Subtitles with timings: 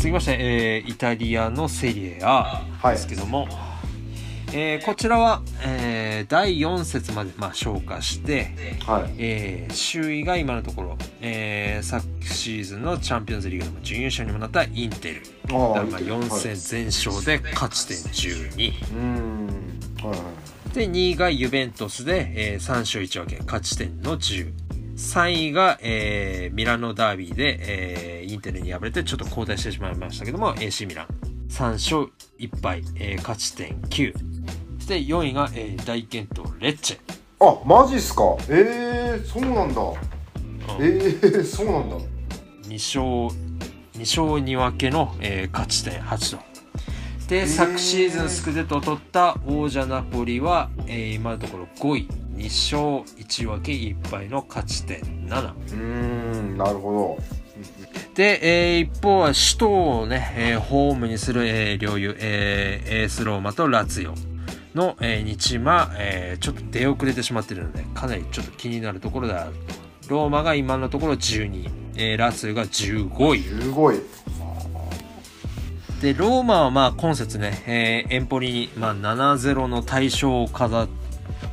[0.00, 3.46] 続きまして、えーイタリアのセリエ A ですけども、
[4.52, 8.50] えーこちらは、えー第4節まで、まあ、消化して、
[8.86, 9.14] はい。
[9.18, 15.22] えー首位が今のところ、えー昨シーズンのチャンピオンズリーグでも準優勝にもなったインテル。
[15.22, 16.04] だからまあインテル。
[16.06, 19.46] 4戦全勝で勝ち点12、うーん。
[20.02, 20.74] はいはい。
[20.74, 24.16] で2位がユベントスで、えー3勝1分け勝ち点の
[25.00, 31.06] 103位が、えーミラノダービーで、えーインテルに敗れてちょっと後退してしまいましたけども AC ミラン。
[31.48, 34.12] 3勝1敗、えー勝ち点9
[34.78, 36.98] そして4位が、えー大健闘レッチェ。
[37.42, 38.22] あマジっすか？
[38.50, 39.80] えー、そうなんだ。
[40.78, 41.96] えー、そうなんだ。
[42.68, 43.40] 2勝
[43.94, 46.42] 2勝2分けの、えー勝ち点8と。
[47.28, 52.08] で、昨シーズンスクデットを取った王者ナポリは、えー今のところ5位
[52.40, 55.76] 2勝1分け1敗の勝ち点7うー
[56.42, 57.18] んなるほ
[58.14, 64.14] で、えー一方は首都をね、えーホームにする、えー両雄、えーエースローマとラツィオ
[64.74, 69.54] の、えー、2チームは、えーちょっと出遅れてしまっているのでかなりちょっと気になるところである
[70.06, 70.14] と。
[70.14, 73.42] ローマが今のところ12位、えーラツィオが15ど位。
[73.42, 74.00] すごい
[76.00, 80.88] でローマはまあ今節ね、えーエンポリに、まあ、7-0の大勝を飾っ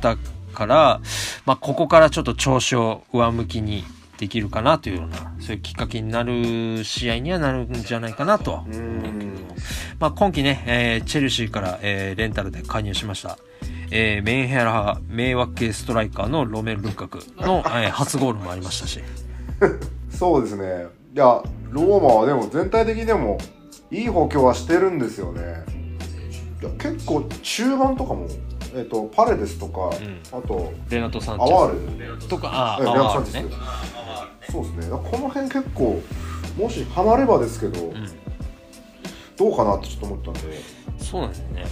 [0.00, 0.16] た
[0.58, 1.00] から、
[1.46, 3.84] まあ、ここからちょっと調子を上向きに
[4.18, 9.46] できるかなというようなそういうきっかけになる試合にはなるんじゃないかなとはうーん
[10.00, 13.38] まあ、今季ね、えーチェルシーから、えーレンタルで加入しました、
[13.92, 19.00] えーメンヘラ迷惑系ストライカーのロメル・ルカクの、えー初ゴールもありましたし。
[20.10, 20.86] そうですね。
[21.14, 23.38] いやローマはでも全体的にでも
[23.90, 25.64] いい補強はしてるんですよね。
[26.60, 28.26] いや結構中盤とかも、
[28.74, 29.90] えっとパレデスとか、
[30.32, 32.20] あとレナト・サンチアワェール。
[32.20, 33.50] スとかあえレナサンチェ
[34.46, 34.52] ス。
[34.52, 34.90] そうですね。
[34.90, 36.00] この辺結構
[36.56, 38.06] もしハマればですけど、うん。
[39.36, 40.40] どうかなってちょっと思ったんで。
[40.98, 41.64] そうなんですよね。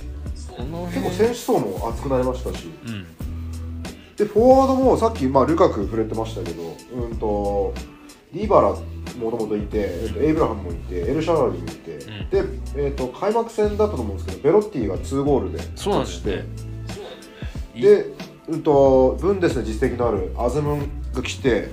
[0.56, 2.68] この結構辺選手層も厚くなりましたし。
[2.86, 3.06] うん。
[4.16, 7.74] でフォワードもさっき、まあ、ルカク触れてましたけどうんと
[8.32, 8.68] ディバラ
[9.18, 12.28] もともといて、えっとエイブラハムもいてエルシャラリもいて、ん。
[12.28, 12.42] で、
[12.76, 16.06] えっと開幕戦だったと思うんですけどベロッティが2ゴールでそうなん
[17.80, 18.06] で
[18.48, 21.68] うん、とブンデスで実績のあるアズムンが来て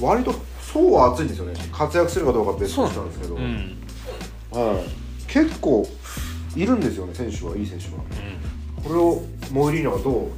[0.00, 1.54] 割と層は厚いんですよね。
[1.72, 3.78] 活躍するかどうかは別としてなんですけど、うん。
[4.50, 4.84] はい、
[5.28, 5.86] 結構
[6.56, 7.56] いるんですよね選手は。
[7.56, 7.92] いい選手が
[8.82, 10.30] これをモイリーナがど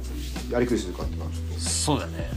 [0.49, 1.59] うやりくりするかっていうのはちょっと。
[1.59, 2.29] そうだね。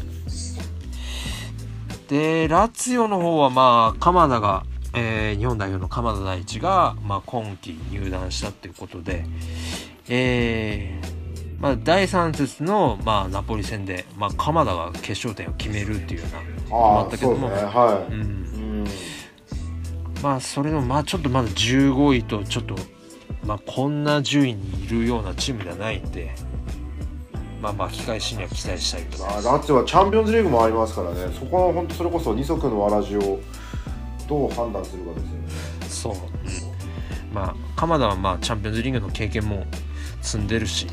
[2.09, 4.65] でラツィオの方はまあ鎌田が、
[4.95, 9.25] えー日本代表の鎌田大地が、まあ、今季入団したっていうことで
[10.09, 11.20] えー
[11.61, 16.27] まあ、第3節の、まあ、ナポリ戦で、まあ、鎌田が決勝点を決めるっていうよ
[16.69, 17.55] うなあったけども、ね。
[17.57, 18.25] はい、うん、う
[18.83, 18.85] ん。
[20.23, 22.77] まあそれでもまあちょっとまだ15位とちょっと、
[23.45, 26.35] まあ、こんな順位にいるようなチームではないんで
[27.63, 31.31] まあ巻き返しには期待したいとまあ、ラッツィはチャンピオンズリーグもありますからね。
[31.39, 33.39] そこは本当それこそ二足のわらじを
[34.29, 35.49] どう判断するかですよね。
[35.89, 36.17] そう、う
[37.33, 37.35] ん。
[37.35, 39.67] まあ鎌田はまあチャンピオンズリーグの経験も
[40.23, 40.87] 積んでるし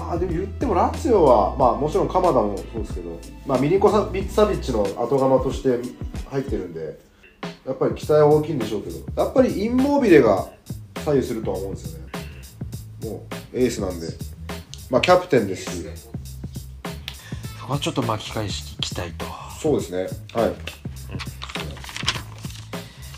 [0.00, 5.78] まあでも言ってもラッツィオはまあもちろん鎌田もそうですけど、まあ、ミリコサビッツサビッチの後釜として
[6.30, 6.98] 入ってるんで
[7.66, 10.48] やっぱり期待は大きいんでしょうけどやっぱりインモービレが
[11.04, 12.10] 左右するとは思うんですよね。
[13.04, 14.06] もうエースなんで。
[14.90, 15.84] まあキャプテンですし。
[17.58, 19.24] そこはちょっと巻き返していきたいと。
[19.58, 20.08] そうですね。
[20.34, 20.54] はい。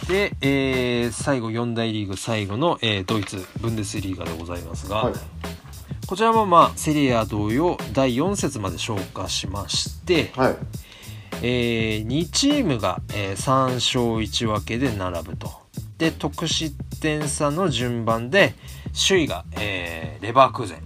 [0.08, 5.14] で、えー最後4大リーグ最後の、えードイツブンデスリーガでございますが、はい
[6.12, 10.56] こちらもまあセリア同様第4節まで消化しまして、はい。
[11.40, 15.50] えー2チームが、えー3勝1分けで並ぶと。
[15.96, 18.52] で得失点差の順番で
[19.08, 20.82] 首位が、えーレバークーゼン。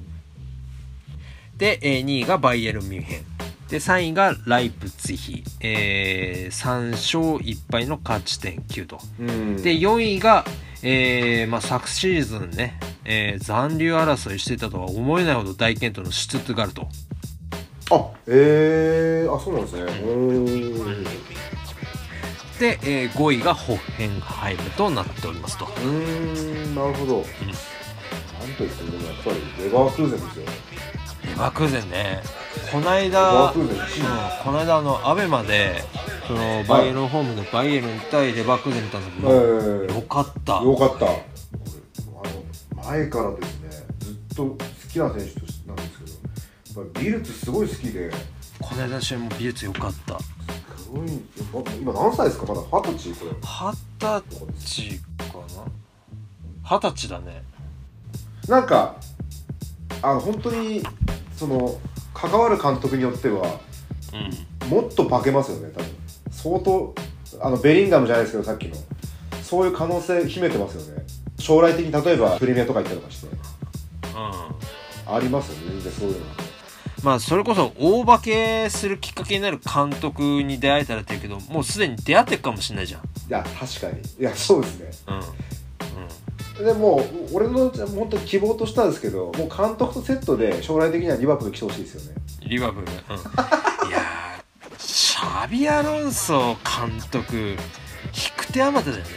[1.56, 3.25] で、えー2位がバイエルン・ミュンヘン。
[3.69, 9.01] で3位がライプツィヒ、えー3勝1敗の勝ち点9と。
[9.18, 9.56] うん。
[9.60, 10.45] で4位が、
[10.88, 16.86] えーまあ、昨シーズンね、えー残留争いしていたとは思えないほど大健闘のシュツットガルト
[17.91, 19.83] あえー、あそうなんですね。
[22.60, 25.65] で、えー5位がホッヘンハイムとなっておりますと。
[25.65, 27.27] うーんなるほど、なんと
[28.60, 30.44] 言ってもやっぱりレバークーゼンですよ。
[30.47, 30.53] レ
[31.36, 32.22] バークーゼンね
[32.72, 33.68] このレ間、うん
[34.44, 35.83] この間あのアベマで
[36.27, 39.94] そのバイエルンホームでバイエルン対レバークーゼン見たんだけど、え。
[39.94, 40.60] よかった。
[40.62, 41.06] よかった。
[41.06, 44.56] あの前からですねずっと好
[44.91, 46.04] きな選手としてなんですけ
[46.74, 48.10] どやっぱりビルツすごい好きで。
[48.60, 50.18] この間の試合も美術よかった。
[50.18, 51.06] すごい。
[51.78, 52.47] 今何歳ですか？
[52.47, 53.21] まだ二十歳？
[53.21, 53.30] これ。
[53.42, 54.24] 二十
[54.59, 56.78] 歳かかな？
[56.78, 57.44] 二十歳だね。
[58.48, 58.97] なんか
[60.03, 60.82] あの本当に
[61.36, 61.78] その
[62.15, 63.60] 関わる監督によっては
[64.12, 64.68] うん。
[64.68, 65.91] もっと化けますよね多分。
[66.30, 66.94] 相当
[67.41, 68.77] あのベリンガムじゃないですけどさっきの。
[69.42, 71.04] そういう可能性秘めてますよね。
[71.38, 73.27] 将来的に例えばプレミアとか行ったりとかして。
[73.28, 73.30] う
[75.10, 75.15] ん。
[75.15, 76.27] ありますよね全然そういうの。
[77.04, 83.00] まあそれこそ大化けするきっかけになる監督に出会えたらって言うけどもうすでに出会ってるかもしれないじゃん。
[83.03, 84.00] いや確かに。
[84.18, 84.91] いやそうですね。
[85.09, 85.21] うん
[86.58, 92.22] でもう俺の本当に希望としてはですけどもう監督とセットで将来的にはリバプール来てほしいですよね。
[92.47, 92.94] リバプール、う
[93.86, 97.56] ん、いやーシャビアロンソ監督引
[98.36, 99.10] く手あまただよね。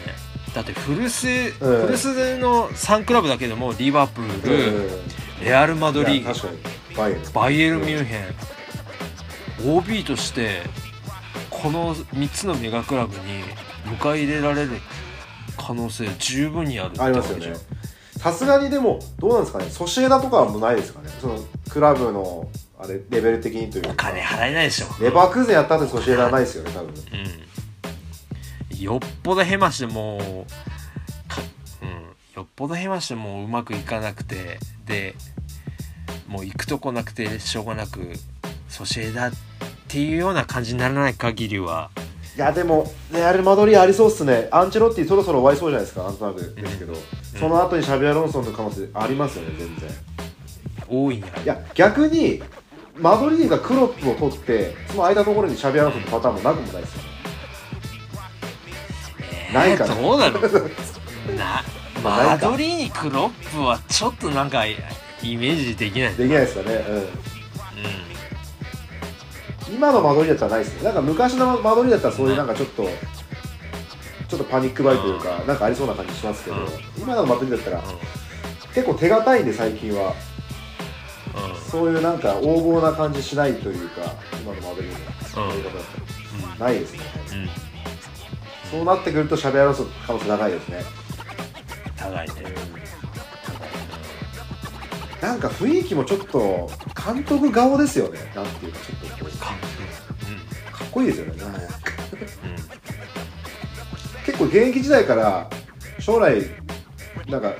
[0.53, 1.27] だって古巣、
[1.61, 4.89] うん古巣の3クラブだけでもリバプール、
[5.45, 6.59] レアル・マドリーいや確かに。
[7.33, 9.75] バイエルミュンヘン。
[9.77, 10.61] OB として
[11.49, 13.43] この3つのメガクラブに
[13.97, 14.71] 迎え入れられる
[15.59, 17.53] 可能性十分にあるありますよね。
[18.17, 19.69] さすがにでもどうなんですかね。
[19.69, 21.09] ソシエダとかはもうないですかね。
[21.21, 21.39] その
[21.69, 22.47] クラブの
[22.77, 23.89] あれレベル的にというか。
[23.91, 25.03] お金払えないでしょ。
[25.03, 26.93] レバークーゼンやった後にソシエダはないですよね多分。
[28.71, 28.79] うん。
[28.79, 30.19] よっぽどヘマしてもう
[31.29, 31.41] か
[31.81, 31.89] うん。
[32.35, 35.15] よっぽどヘマしてもううまくいかなくてで
[36.27, 38.13] もう行くとこなくてしょうがなく
[38.69, 39.31] ソシエダっ
[39.87, 41.89] ていうような感じにならない限りは
[42.39, 44.47] いやでもレアル・マドリーありそうっすね。
[44.49, 46.93] アンチェロッティそろそろ終わりそうじゃないですかなんとなくですけど、
[47.37, 49.89] その後にシャビア・ロンソンの可能性ありますよね全然。
[50.87, 51.45] 多いんやい？
[51.45, 52.41] や逆に
[52.97, 57.03] マドリーがクロップを取ってその間のところにシャビア・ロンソンのパターンもなくもないですよ。
[59.19, 59.95] ねないかな。
[59.95, 61.63] どうなのな
[62.01, 64.77] マドリーにクロップはちょっとなんかイ
[65.21, 66.15] メージできない。
[66.15, 66.85] できないですかね。
[66.87, 67.05] うん
[69.73, 70.83] 今のマドリーだったらないですね。
[70.83, 76.67] なんか昔のマドリーだったらそういうなんかちょっとちょっとパニックバイというかなんかありそうな感じしますけど、うん。
[76.97, 77.85] 今のマドリーだったらうん。
[78.73, 80.13] 結構手堅いんで最近は。
[81.71, 84.01] そういうなんか横暴な感じしないというか
[84.41, 85.83] 今のマドリーのやり方だっ
[86.57, 86.99] たらないですね。
[87.33, 88.69] うん。
[88.71, 90.83] そうなってくるとシャビアロンソンの可能性高いですね。
[91.95, 92.33] 高いね
[95.21, 98.19] なんか雰囲気もちょっと監督顔ですよね。
[98.33, 99.37] なんていうかちょっとこう。
[99.37, 99.45] か
[100.77, 101.53] かっこいいですよねなん。
[101.53, 101.59] か
[104.25, 105.49] 結構現役時代から
[105.99, 106.41] 将来
[107.27, 107.53] なんか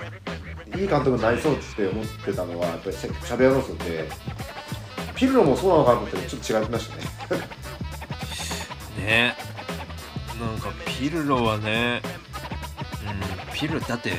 [0.76, 4.08] いい監督になりそうって思ってたのはやっぱりシャビアロンソンで
[5.16, 7.04] ピルロもそうなのかなと思ってちょっと違ってましたね。
[9.06, 9.36] ね。
[10.40, 12.02] なんかピルロはね、
[13.50, 14.14] うん、ピルロだって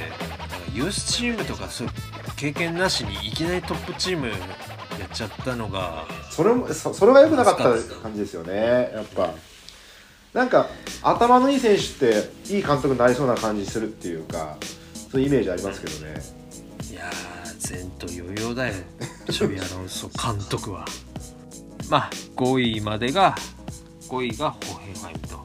[0.75, 1.93] ユースチームとかそういう
[2.40, 7.64] 経験なしにいきなりトップチームやっちゃったのがそれもそそれが良くなかった
[8.00, 9.34] 感じですよねやっぱ。
[10.32, 10.69] なんか
[11.02, 11.88] 頭のいい選手っ
[12.44, 14.56] ていい監督になりそうな感じするっていうか
[15.10, 16.14] そういうイメージありますけどね。
[16.90, 18.75] いやー前途余裕だよ
[19.31, 20.86] チョビアロンソ監督は。
[21.90, 23.34] まあ5位までが
[24.08, 25.44] 5位がホヘンハイムと。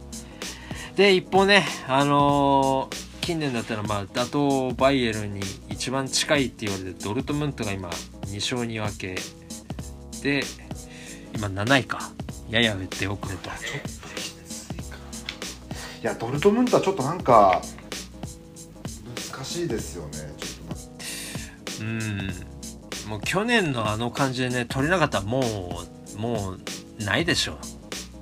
[0.96, 4.38] で一方ねあのー近年だったらまあ打倒
[4.78, 9.16] バイエルンに一番近いって言われてドルトムントが今2勝2分け。
[10.22, 10.44] で
[11.36, 12.12] 今7位か。
[12.52, 13.50] やや出遅れと。
[13.50, 13.54] い
[16.04, 17.64] やドルトムントはちょっとなんか
[19.34, 20.12] 難しいですよね。
[20.12, 20.90] ちょっと待っ
[21.80, 21.84] て。
[21.84, 21.86] う
[23.08, 23.10] ん。
[23.10, 25.42] もう去年のあの感じでね取れなかったらも
[26.16, 27.58] うもうないでしょ。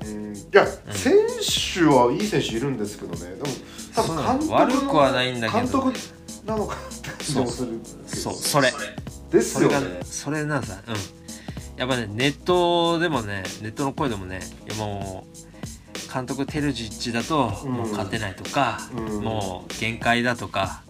[0.05, 0.33] うん。
[0.33, 1.13] いや、選
[1.75, 3.36] 手はいい選手いるんですけどね。
[3.36, 3.48] でも
[3.95, 4.39] 多そうなの。
[4.39, 5.59] 分監督悪くはないんだけど。
[5.59, 5.93] 監督
[6.45, 6.75] なのか。
[6.75, 7.79] って感じもする。
[8.07, 8.33] そう。
[8.33, 8.71] それ。
[9.31, 10.95] ですよそれがねそれなさうん。
[11.75, 14.41] やっぱねネットでもねネットの声でもね
[14.77, 17.71] もう監督テルジッチだとうん。
[17.71, 19.21] もう勝てないとか、うん。
[19.23, 20.83] もう限界だとか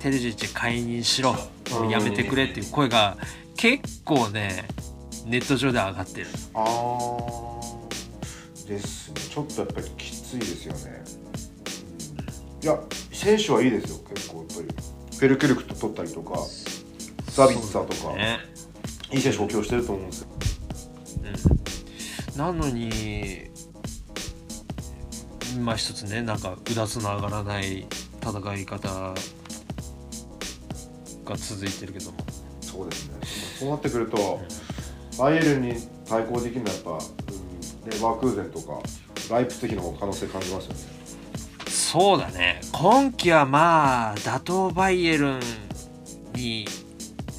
[0.00, 1.34] テルジッチ解任しろ
[1.70, 3.16] もうやめてくれっていう声が
[3.56, 4.66] 結構ね
[5.26, 6.26] ネット上で上がってる。
[6.54, 6.64] ああ
[8.68, 9.14] ですね。
[9.30, 11.23] ちょっとやっぱりきついですよね、うん
[12.64, 12.78] いや
[13.12, 14.68] 選手はいいですよ結構やっぱり。
[15.18, 16.38] フェルケルクと取ったりとか
[17.26, 18.38] ザビッツァとか、ね。
[19.12, 20.28] いい選手補強してると思うんですよ。
[22.32, 22.38] うん。
[22.38, 23.50] なのに
[25.54, 27.86] 今一つねなんかうだつの上がらない
[28.22, 29.14] 戦い方が
[31.36, 32.18] 続いてるけども。
[32.62, 33.18] そうですね。
[33.58, 34.40] そうなってくると、
[35.18, 35.74] バイエルンに
[36.08, 38.80] 対抗できるのはやっぱ、うん、レバークーゼンとか
[39.30, 41.03] ライプツィヒの可能性感じますよね
[41.94, 42.60] そうだね。
[42.72, 45.40] 今季はまあ打倒バイエルン
[46.34, 46.66] に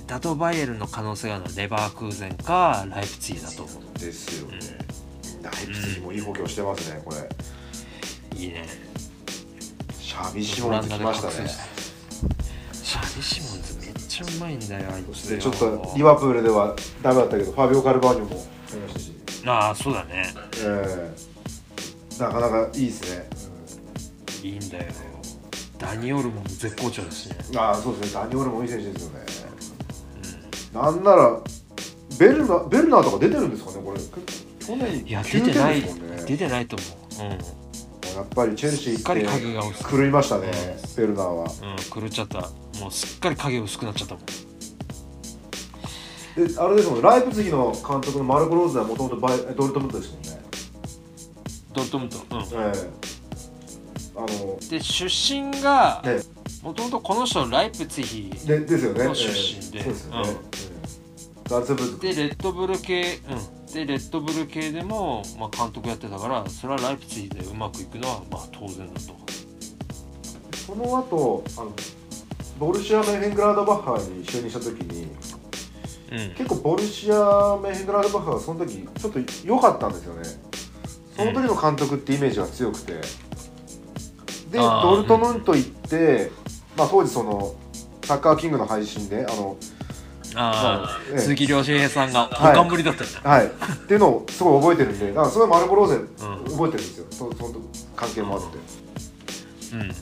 [0.08, 4.00] 打倒バイエルンの可能性があるのはレバークーゼンかライプツィヒだと思う。
[4.00, 4.60] ですよね、
[5.42, 8.40] ライプツィヒもいい補強してますねこれ。
[8.40, 8.66] いいね。
[10.00, 11.50] シシャビシモンズ来ましたね。
[12.72, 15.36] シャビシモンズめっちゃうまいんだよあいつよ。
[15.36, 19.14] でちょっとリバプールではダメだったけどファビオ・カルバーニョもありましたし、
[19.46, 20.34] ああそうだね。
[20.60, 21.36] えー
[22.18, 23.28] なかなかいいですね、
[24.46, 24.86] いいんだよ。
[25.80, 27.38] ダニオルモも絶好調ですしね。
[27.52, 28.22] うんああそうですね。
[28.22, 29.26] ダニオルもいい選手ですよね、
[30.74, 31.40] なんなら
[32.20, 34.00] ベルナベルナーとか出てるんですかねこれ。
[34.00, 35.82] 去年いや9出てない
[36.28, 36.78] 出てないと
[37.20, 37.32] 思う。
[38.16, 40.52] やっぱりチェルシーすって狂いましたね
[40.96, 41.52] ベルナーは。
[41.62, 42.42] うん、うん、狂っちゃった。
[42.80, 44.26] もうすっかり影薄くなっちゃったもん。
[46.48, 49.16] であれですもんライプツィヒの監督のマルコ・ローズはもともと
[49.56, 50.42] ドルトムントですもんね。
[51.74, 52.46] ドルトムント、うん、え
[53.02, 53.15] え
[54.18, 56.20] あので出身がね
[56.64, 59.80] もともとこの人ライプツィヒでですよね、の出身で。
[59.80, 59.84] ええ。
[61.48, 62.00] そうですよね、うん。
[62.00, 63.74] でレッドブル系うん。
[63.74, 69.16] でレッドブル系でも、まあ、監督やってたからそれはライプツィヒでうまくいくのはまあ当然だと。
[70.66, 71.72] その後あの
[72.58, 75.08] ボルシア・メンヘングラードバッハに就任した時に
[76.12, 76.36] うん。
[76.36, 80.24] 結構ボルシア・メンヘングラードバッハがその時ちょっと良かったんですよね。
[81.16, 84.82] その時の監督ってイメージが強くて、であー。
[84.82, 86.32] ドルトムント行って、
[86.78, 87.56] まあ、当時その
[88.04, 89.58] サッカーキングの配信であの
[90.38, 92.56] ああ、鈴木亮平さんがはい。
[92.56, 93.48] 保管ぶりだったんだ、はい。
[93.48, 93.50] っ
[93.88, 96.08] ていうのをすごい覚えてるんでだからすごいマルコ・ローゼンうん。
[96.08, 97.56] 覚えてるんですよ、そその
[97.96, 98.58] 関係もあって、
[99.76, 99.88] うん。
[99.90, 99.96] で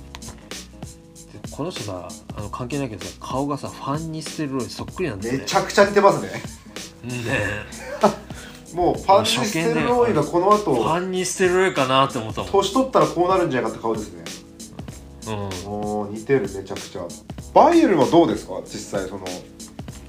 [1.51, 5.39] この人さあの関係ないけどさ顔がさファンにステロイドそっくりなんだよね。
[5.39, 6.29] めちゃくちゃ似てますね。
[7.03, 7.39] うんね
[8.73, 12.51] もうパンチステロイドがこのフ後ァンにステロイドかなって思ったもん。
[12.51, 14.23] 年取ったらこうなるんじゃないかって顔ですね
[15.27, 16.13] うん。
[16.13, 17.07] 似てるめちゃくちゃ。
[17.53, 18.61] バイエルンはどうですか？
[18.63, 19.25] 実際その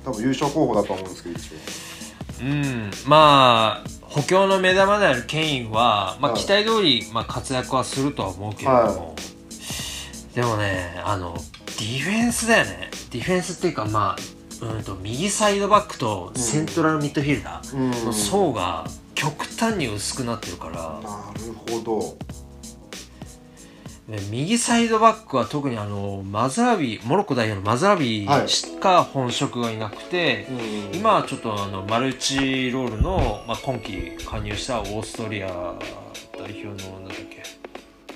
[0.05, 1.57] 多分優勝候補だと思うんですけど一応。
[2.43, 6.41] うん、まあ補強の目玉であるケインは、まあ、はい。
[6.41, 9.15] 期待通り、まあ、活躍はするとは思うけれども、は
[10.35, 12.91] でもねあのディフェンスだよね。
[13.11, 14.17] ディフェンスっていうかま
[14.63, 17.77] あうんと右サイドバックとセントラルミッドフィルダー。
[17.77, 17.91] うん。
[18.07, 21.99] の層が極端に薄くなってるから、なるほど。
[22.01, 22.15] ね
[24.07, 28.49] 右サイドバックは特にあのマザラビモロッコ代表のマザラビはい。
[28.49, 30.47] しか本職がいなくて、
[30.93, 30.99] うん。
[30.99, 35.49] 今はちょっとあのマルチロールの、まあ、今季加入したオーストリア
[36.37, 37.43] 代表のなんだっけ。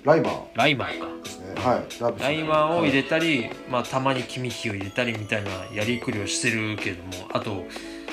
[0.04, 0.42] ライマー。
[0.54, 1.06] ライマーか。
[1.06, 1.12] ね
[1.56, 2.22] はい。
[2.22, 7.64] ライマーを入れてたり、まあ、たまにキミッヒを入れたりみたいなやりくりをしてるけれどもあと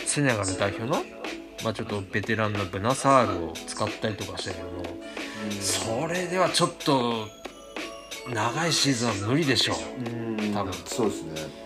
[0.05, 1.03] セネガル代表の、
[1.63, 4.84] まあ、ちょっとベテランのブナサールを使ったりとかしたけども
[5.60, 7.27] それではちょっと
[8.34, 9.77] 長いシーズンは無理でしょう。
[10.10, 10.53] うん。
[10.53, 10.74] 多分。
[10.86, 11.65] そうですね。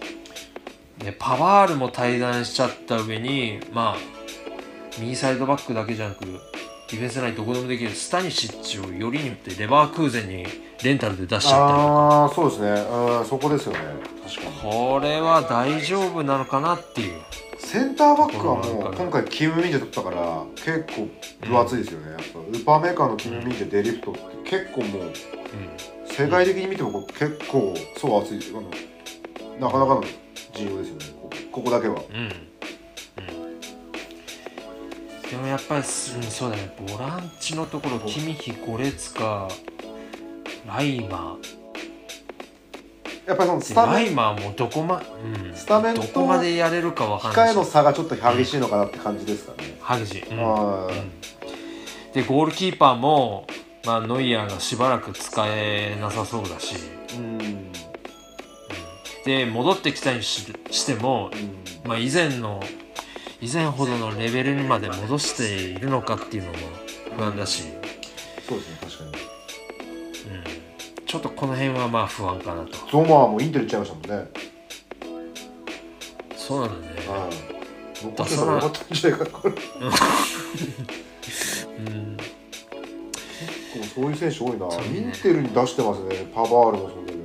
[1.03, 3.97] ね、パワールも退団しちゃった上にまあ
[4.99, 10.45] 右サイドバックだけじゃなくディフェンスラインどこでもできるスタニシッチをよりによってレバークーゼンに
[10.83, 12.69] レンタルで出しちゃったりああそうですね。
[12.69, 13.79] うんそこですよね。
[14.27, 14.71] 確かに。
[14.71, 17.21] これは大丈夫なのかなっていう。
[17.57, 21.07] センターバックはもう今回キム・ミンジェ取ったから結構
[21.45, 25.11] 分厚いですよね、やっぱウーパーメーカーのキム・ミンジェデリフトって結構もう
[26.11, 28.69] 世界的に見てもこう結構そう厚いあの
[29.59, 30.03] なかなかの
[30.53, 31.05] 陣容ですよね。
[31.51, 32.01] ここだけは。
[32.09, 32.27] うん、うんう
[35.27, 36.75] ん、でもやっぱりす、うん、そうだね。
[36.87, 39.47] ボランチのところキミヒゴレツカ
[40.67, 41.37] ライマ
[43.25, 47.49] やっぱりそのスータメンライマーもどこま、うん、スタメンとどこまでやれるかわかんない。
[47.49, 50.39] 控えの差がちょっと激しいのかなって感じですかね、激しい、うん。
[50.39, 51.11] あーうん。
[52.13, 53.45] でゴールキーパーも、
[53.85, 56.75] まあ、ノイアーがしばらく使えなさそうだし。
[57.17, 57.71] うん。
[59.25, 61.31] で戻ってきたにししても、
[61.83, 61.89] うん。
[61.89, 62.61] まあ、以前の
[63.41, 66.57] 以前ほどのレベルにまで戻しているのかっていうのも
[67.15, 67.63] 不安だし、
[68.47, 69.09] そうですね確かに。
[69.09, 69.11] う
[71.03, 72.77] ん、ちょっとこの辺はまあ不安かなと。
[72.91, 74.29] ゾマーもインテル行っちゃいましたもんね。
[76.35, 77.31] そうなんだね、はい。
[78.03, 79.31] 残してたらよかったんじゃないかな。
[79.31, 79.53] こ れ
[81.79, 82.17] うん、
[83.93, 84.97] そういう選手多いな、そうね。
[84.97, 86.27] インテルに出してますね。
[86.33, 87.19] パバールもそうだけど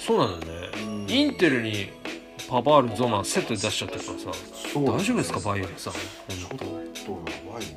[0.00, 1.10] そうなんだよね、うん。
[1.10, 1.90] インテルに
[2.48, 4.24] パバールゾマンセットで出しちゃってるからさ。
[4.72, 4.84] そう。
[4.84, 5.92] 大丈夫ですかバイエルンさん。
[5.92, 6.00] ちょ
[6.54, 7.76] っと本どうなのワイン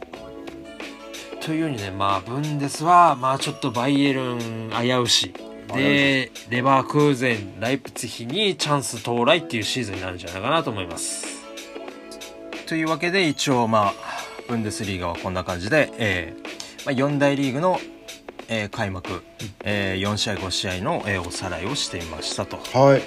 [1.40, 1.46] 当。
[1.46, 5.34] というようにねまあブンデスはまあちょっとバイエルン危うし。
[5.74, 11.26] でレバークーゼンライプツィヒにチャンス到来っていうシーズンになるんじゃないかなと思います。
[12.68, 13.94] というわけで一応まあ
[14.48, 17.80] ブンデスリーガはこんな感じで、えーまあ、4大リーグの、
[18.48, 19.24] えー開幕、
[19.64, 22.58] えー4試合5試合の、えーおさらいをしていましたと。
[22.78, 23.02] はい。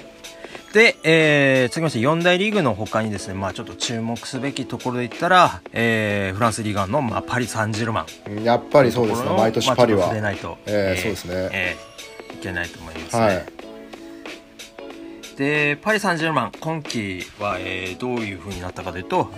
[0.73, 8.43] で、えー、続きまして四大リーグの他にですね、まあちょっと注目すべきところで言ったら、えー、フランスリーガンの、まあ、パリ・サンジェルマン。
[8.43, 9.29] やっぱりそうですね。
[9.29, 11.49] 毎年パリは、まあ、触れないと、えーそうですね。
[11.53, 11.89] えー
[12.35, 13.21] いけないと思いますね。
[13.25, 13.45] はい。
[15.37, 19.31] でパリ・サンジェルマン今季は、えーどういう風になったかというと、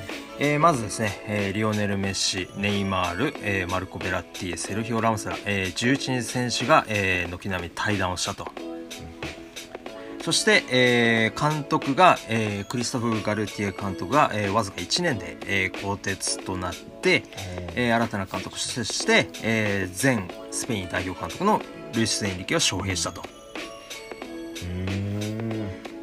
[0.44, 8.48] えーまずですね、えーリオネル・メッシネイマール、えーマルコ・ベラッティセルヒオ・ラムスら、えー11人選手が、えー軒並み対談をしたと。
[10.24, 17.24] そして、えー監督が、えークリストフ・ガルティエ監督が、えーわずか1年で、えー更迭となって、
[17.76, 21.62] えー新たな監督として、えー前スペイン代表監督の
[21.94, 23.22] ルイス・エンリケを招聘したと。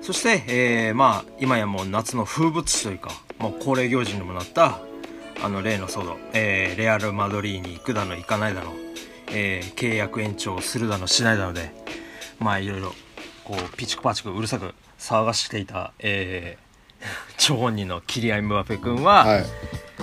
[0.00, 4.80] そして、えーまあ今やもう夏の風物詩というかもう恒例行事にもなった
[5.42, 8.72] あの例の騒動、えーレアル・マドリーに行くだの行かないだの、
[9.30, 11.70] えー契約延長するだのしないだので
[12.40, 12.92] まあいろいろ
[13.44, 16.68] こうピチクパチクうるさく騒がしていた、えー
[17.38, 19.44] 張本人のキリアン・ムバペ君は、はい。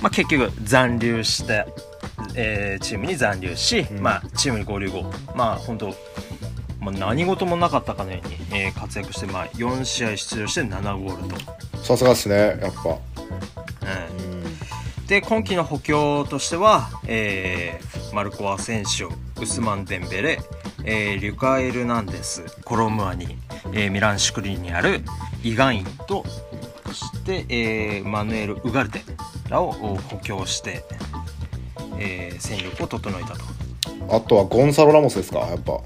[0.01, 1.65] まあ、結局残留した、
[2.35, 3.99] えーチームに残留し、うん。
[3.99, 5.03] まあ、チームに合流後
[5.35, 5.93] まあ本当
[6.79, 11.27] まあ、何事もなかったかのように、えー活躍して、まあ、4試合出場して7ゴール
[11.77, 12.89] と、さすがですねやっぱ。
[12.91, 13.14] うん
[15.07, 19.09] で今季の補強としては、えーマルコ・アセンシオ
[19.41, 20.39] ウスマン・デンベレ、
[20.85, 23.37] えーリュカ・エルナンデスコロムアニ、
[23.73, 25.01] えーミラン・シュクリーンにある
[25.43, 26.23] イガインと
[26.87, 29.01] そして、えーマヌエル・ウガルテ
[29.49, 30.83] らをお補強して、
[31.99, 33.43] えー戦力を整えたと。
[34.09, 35.39] あとはゴンサロ・ラモスですか？
[35.39, 35.81] やっぱ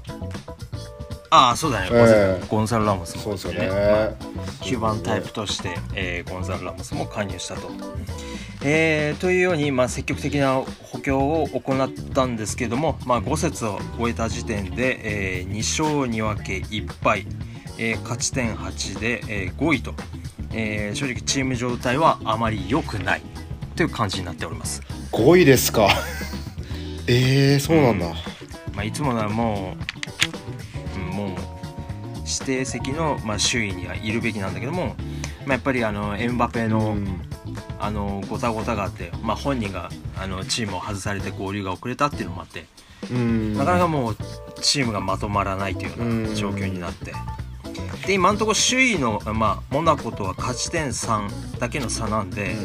[1.32, 2.46] ああそうだね、ええ。
[2.48, 3.22] ゴンサロ・ラモスも。
[3.22, 3.68] そうですよね。
[3.68, 7.70] まあ9番タイプとして、えーゴンザロ・ラモスも加入したと。
[8.62, 17.26] えーというように、まあ、積極的な補強を行ったんですけども、まあ、5節を終えた時点で、えー2勝2分け1敗、
[17.78, 19.94] えー勝ち点8で、えー5位と、
[20.52, 23.22] えー正直チーム状態はあまり良くない。
[23.76, 24.82] という感じになっております。
[25.12, 25.88] 5位ですか。
[27.06, 28.06] えー、そうなんだ、
[28.74, 30.39] まあ、いつもならもう
[32.30, 34.96] 指定席の、まあ、周囲にはいるべきなんだけども、
[35.46, 37.20] まあ、やっぱりあのエムバペの、うん。
[37.80, 42.66] あのごたごたがあって、まあ、本人があのチームを外されて合流が遅れたっていうのもあって、
[43.10, 43.54] うん。
[43.56, 44.16] なかなかもう
[44.60, 47.12] チームがまとまらないというような状況になって。
[48.06, 52.56] で今のところ首位の、まあ、モナコとは勝ち点3だけの差なんで、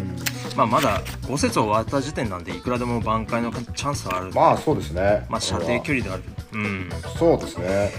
[0.55, 5.25] まあ、まだ5節終わった時点なんでいくらでも挽回のチャンスはある、まあそうですね。
[5.29, 6.23] まあ、射程距離である、
[6.53, 7.91] うん、そうですね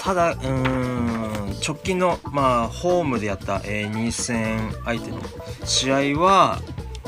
[0.00, 5.18] ただうーん直近の、まあ、ホームでやった、えー2戦相手の
[5.64, 6.58] 試合は、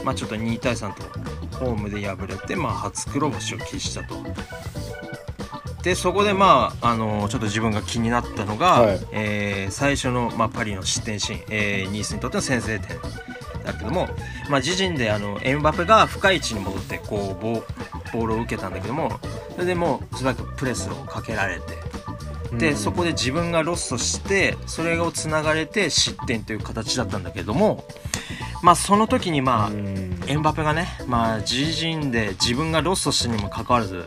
[0.05, 4.15] まあ、ちょっと2対3とホームで敗れて、まあ、初黒星を喫したと。
[5.83, 12.99] でそこでまああのちょっと自分が気になったのが、はいえー最初の、まあ、パリの失点シーン、えーニースにとっての先制点
[13.65, 14.07] だけども、
[14.51, 17.63] まあ、自陣であのエムバペが深い位置に戻ってこうボー
[18.13, 19.19] ボールを受けたんだけども
[19.55, 21.82] それでもう素早くプレスをかけられて
[22.59, 27.85] で、そこで自分がロストしてそれをつながれて失点という形だったんだけども
[28.63, 30.21] まあその時にまあ、うん。
[30.29, 34.05] エムバペがね、まあ、自陣で自分がロストしてにもかかわらず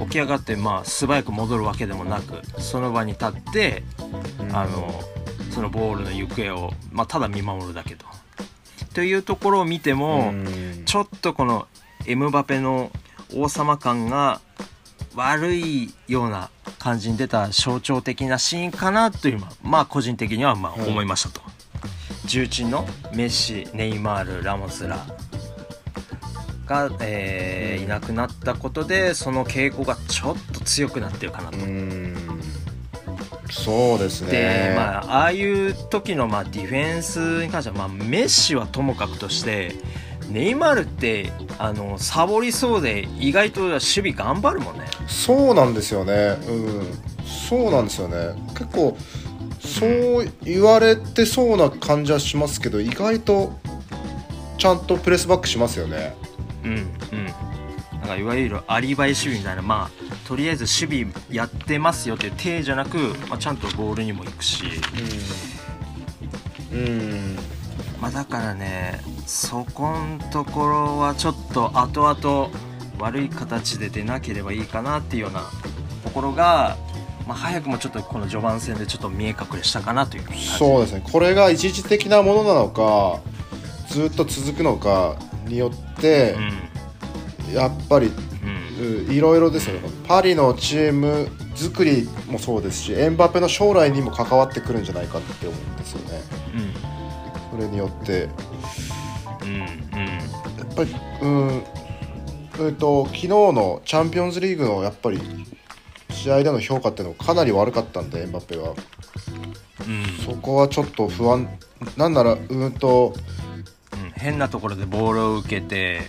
[0.00, 3.82] 起き上がってまあ素早く戻るわけでもなくその場に立って、
[4.52, 5.00] あの
[5.50, 8.06] そのボールの行方を、まあ、ただ見守るだけと。
[8.94, 10.82] というところを見ても、うん。
[10.84, 11.66] ちょっとこの
[12.06, 12.90] エムバペの
[13.34, 14.40] 王様感が
[15.14, 21.40] 悪いような感じに出た象徴的なシーンかなというまあまあ個人的にはまあはい思いましたと、
[22.24, 25.04] 重鎮のメッシネイマールラモスら
[26.66, 32.14] が、えーいなくなったことでその傾向がちょっと強くなってるかなと、うん。
[33.50, 34.30] そうですね。
[34.30, 39.72] でまあああいう時のまあディフェンスに関しては、まあ、メッシはともかくとして
[40.30, 44.86] ネイマールってあのサボりそうで意外と守備頑張るもんね。
[45.06, 46.38] そうなんですよね。
[46.48, 46.86] うん。
[47.48, 48.34] そうなんですよね。
[48.54, 48.96] 結構
[49.60, 53.52] そう言われてそうな感じはしますけど意外と
[54.58, 56.14] ちゃんとプレスバックしますよね。
[56.64, 57.26] うんうん。
[58.00, 59.62] なんかいわゆるアリバイ守備みたいな。
[59.62, 62.96] まあとりあえず守備やってますよっていう体じゃなく、
[63.28, 64.64] まあ、ちゃんとボールにも行くし、
[66.72, 67.36] うん、うん、
[68.02, 72.50] まあ、だからねそこんところはちょっと後々
[72.98, 75.44] 悪い形で出なければいいかなっていうような
[76.02, 76.76] ところが、
[77.28, 80.44] まあ、早くもちょっとこの序盤戦でちょっと見え隠れしたかなという感じ。
[80.48, 81.04] そうですね。
[81.12, 83.20] これが一時的なものなのか
[83.86, 85.14] ずっと続くのか
[85.46, 86.34] によって、
[87.54, 88.48] やっぱりうん。
[88.82, 89.74] うんうんいろいろですよ。
[89.74, 96.41] ねパリのチーム作りもそうですしエンバペの将来にも関わってくるんじゃないかって思うんですよね。
[97.62, 98.28] それによって。
[99.42, 99.58] うんうん。
[99.58, 101.64] やっぱりうん。
[102.58, 105.20] うんと昨日のチャンピオンズリーグのやっぱり
[106.10, 108.74] 試合での評価っていうのがかなり悪かったんでエンバペは
[109.88, 110.24] うん。
[110.24, 111.48] そこはちょっと不安。
[111.96, 113.14] なんならうんと
[113.92, 114.10] うん。
[114.14, 116.00] 変なところでボールを受けて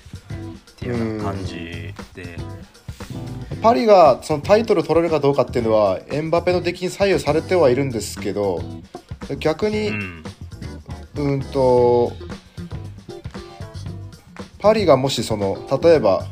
[0.71, 2.37] っていう感じで。
[3.61, 8.61] パリがそのタイトル取れるかどうかっていうのはエンバペの出来に左右されてはいるんですけど
[9.39, 10.23] 逆に、うん
[11.15, 12.11] うんと
[14.59, 16.25] パリがもしその例えば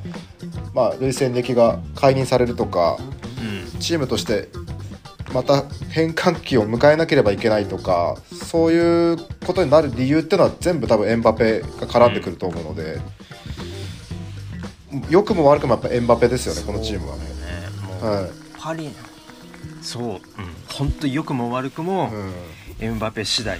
[0.74, 2.98] まあ累戦歴が解任されるとか
[3.74, 3.80] うん。
[3.80, 4.50] チームとして
[5.34, 13.00] また変換期を迎えなければいけないとかそういうことになる理由っていうのは全部多分エンバペが絡んでくると思うので、
[15.10, 17.16] 良くも悪くもやっぱエンバペですよねこのチームは。
[17.16, 17.24] ね。
[18.02, 18.32] はい。
[18.60, 18.90] パリ。
[19.82, 20.20] そう、うん、
[20.70, 22.34] 本当良くも悪くも、うん。
[22.86, 23.60] エムバペ次第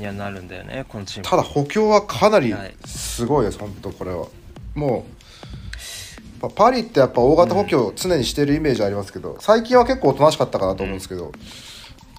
[0.00, 1.28] にはなるんだよねこのチーム。
[1.28, 2.74] ただ補強はかなりはい。
[2.84, 4.26] すごいです、本当これは。
[4.74, 11.32] もうパパリってやっぱ大型補強を常にしてるイメージありますけど、最近は結構おとなしかったかなと思うんですけど、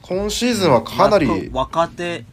[0.04, 2.24] 今シーズンはかなり、まあ若手、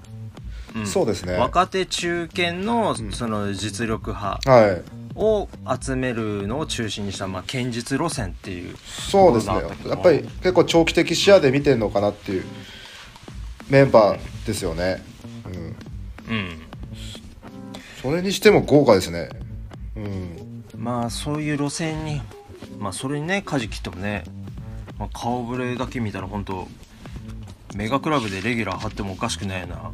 [0.77, 0.87] うん。
[0.87, 1.33] そうですね。
[1.33, 3.13] 若手中堅のん。
[3.13, 4.83] その実力派はい。
[5.15, 5.49] を
[5.81, 8.77] 集めるのを中心にした、まあ、堅実路線っていう
[9.11, 9.55] そうですね。
[9.87, 12.45] やっぱり結構長期的視野で見てるのかなっていう
[13.69, 15.18] メンバーですよね、うん、うん
[18.03, 19.29] それにしても豪華ですね。
[19.97, 20.65] うん。
[20.77, 22.21] まあそういう路線に
[22.79, 24.25] まあそれにね舵切ってもね、
[24.99, 26.69] まあ、顔ぶれだけ見たら本当
[27.75, 29.91] メガクラブでレギュラー張ってもおかしくないような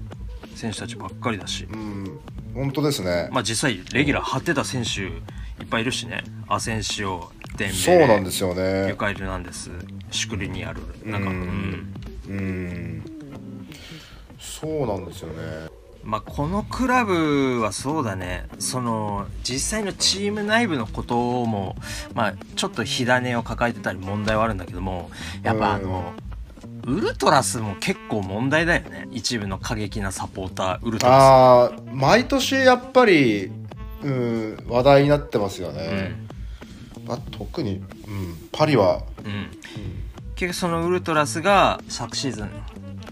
[0.54, 1.64] 選手たちばっかりだし。
[1.64, 2.20] うん。
[2.54, 6.22] 本当ですね、まあ実際レギュラー張ってた選手いっぱいいるしね。
[6.48, 9.70] アセンシオデンベレそうなんですよユねカイルなんです。
[10.10, 11.94] シュクリニアルなんかううんん。
[12.28, 13.04] うん。
[14.38, 15.68] そうなんですよね
[16.04, 18.46] まあこのクラブはそうだね。
[18.58, 21.76] その実際のチーム内部のことも
[22.14, 25.10] まあちょっと火種を抱えてたり問題はあるんだけども
[25.42, 26.12] やっぱあの
[26.86, 29.08] ウルトラスも結構問題だよね。
[29.10, 33.50] 一部の過激なサポーターウルトラああ毎年やっぱり、
[34.02, 36.14] うん、話題になってますよスね、
[37.06, 37.82] まあ、特に、うん、
[38.52, 39.50] パリは、うん、うん、
[40.34, 42.50] 結局そのウルトラスが昨シーズン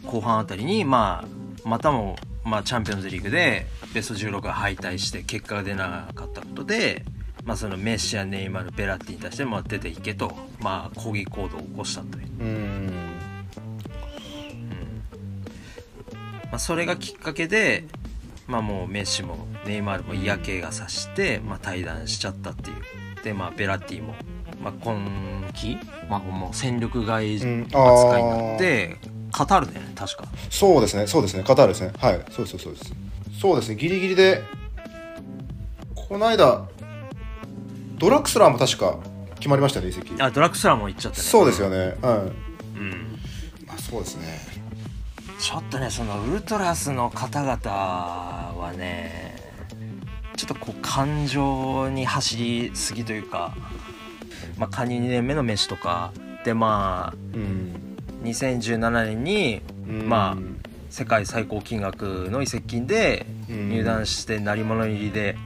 [0.06, 7.04] 後半あたりにまあまたもまあチャンピオンズリーグでベスト16が敗退して結果が出なかったことで
[7.44, 12.92] まあそのメッシやネイマールベラッティに対してまあ出ていけとまあ抗議行動を起こしたという、うん。
[16.50, 17.84] まあ、それがきっかけで
[18.46, 22.76] まあもうメッシもネイマールも嫌気がさしてまあ退団しちゃったっていう。
[23.24, 24.14] でまあベラッティも
[24.60, 25.78] まあ今季
[26.08, 28.98] まあもう戦力外扱いになって、
[29.32, 30.24] カタールだよね確か。
[30.50, 31.92] そうですねそうですねカタールですね。
[31.98, 32.92] はいそうそうそうです。
[33.40, 34.42] そうですねギリギリで
[35.94, 36.68] この間
[37.98, 38.98] ドラクスラーも確か
[39.36, 40.14] 決まりましたね移籍。
[40.20, 41.24] あドラッグスラーも行っちゃったね。
[41.24, 42.78] そうですよねはい。
[42.78, 43.18] うん。
[43.66, 44.38] まあそうですね。
[45.38, 49.36] ちょっとねそのウルトラスの方々はね
[50.36, 53.54] ちょっとこう感情に走りすぎというか、
[54.56, 56.12] まあ、加入2年目のメッシとか
[56.44, 57.81] でまあうん
[58.22, 60.08] 2017年にうん。
[60.08, 63.70] まあ世界最高金額の移籍金でうん。
[63.70, 65.36] 入団して鳴り物入りで、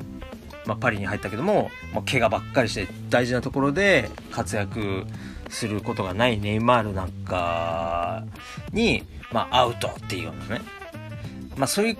[0.66, 5.04] まあ、パリに入ったけどももう怪我ばっかりして大事なところで活躍
[5.48, 8.24] することがないネイマールなんか
[8.72, 10.62] に、まあ、アウトっていうようなね、
[11.56, 11.96] まあ、そういう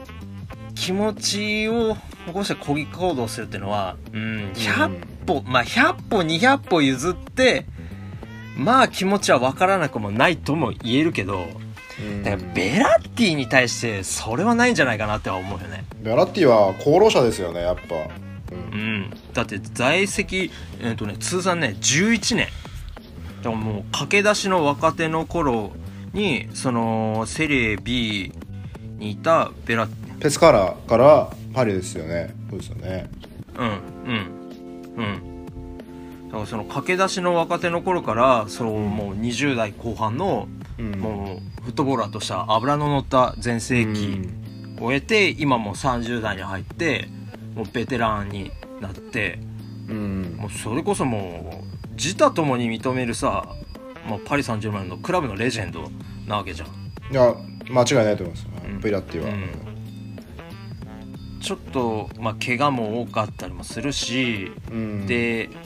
[0.74, 7.66] 気持ちを起こして抗議行動するっていうのは、うん、100歩、まあ、100歩200歩譲って
[8.56, 11.46] まあ気持ちは分からなくもないとも言えるけど
[12.00, 12.22] うん。
[12.22, 15.84] だからベラッティに対してそれはないんじゃないかなっては思うよね。
[16.00, 17.94] ベラッティは功労者ですよねやっぱ、
[18.52, 18.78] うん。
[18.78, 22.48] うん、だって在籍、えーとね、通算ね11年。
[23.42, 25.72] だからもう駆け出しの若手の頃
[26.12, 28.32] にそのセリエ B
[28.98, 29.88] にいたベラ
[30.20, 32.34] ペスカラからパリですよね。
[32.50, 33.10] そうですよね。
[33.58, 34.36] うんうん
[34.96, 35.35] うん
[36.36, 41.00] だからその駆け出しの若手の頃からそのもう20代後半のうん。
[41.00, 44.20] もうフットボーラーとしては脂の乗った全盛期
[44.78, 47.08] を終えて今もう30代に入って
[47.54, 49.38] もうベテランになって
[49.88, 50.36] うん。
[50.38, 53.48] もうそれこそもう自他ともに認めるさ、
[54.08, 55.90] まあ、パリ・サンジェルマンのクラブのレジェンド
[56.26, 56.68] なわけじゃん、
[57.10, 57.34] いや
[57.70, 58.80] 間違いないと思います、うん。
[58.80, 59.48] ベラッティは、うん。
[61.40, 65.06] ちょっとまあ怪我も多かったりもするし、うん。
[65.06, 65.62] で、まあ、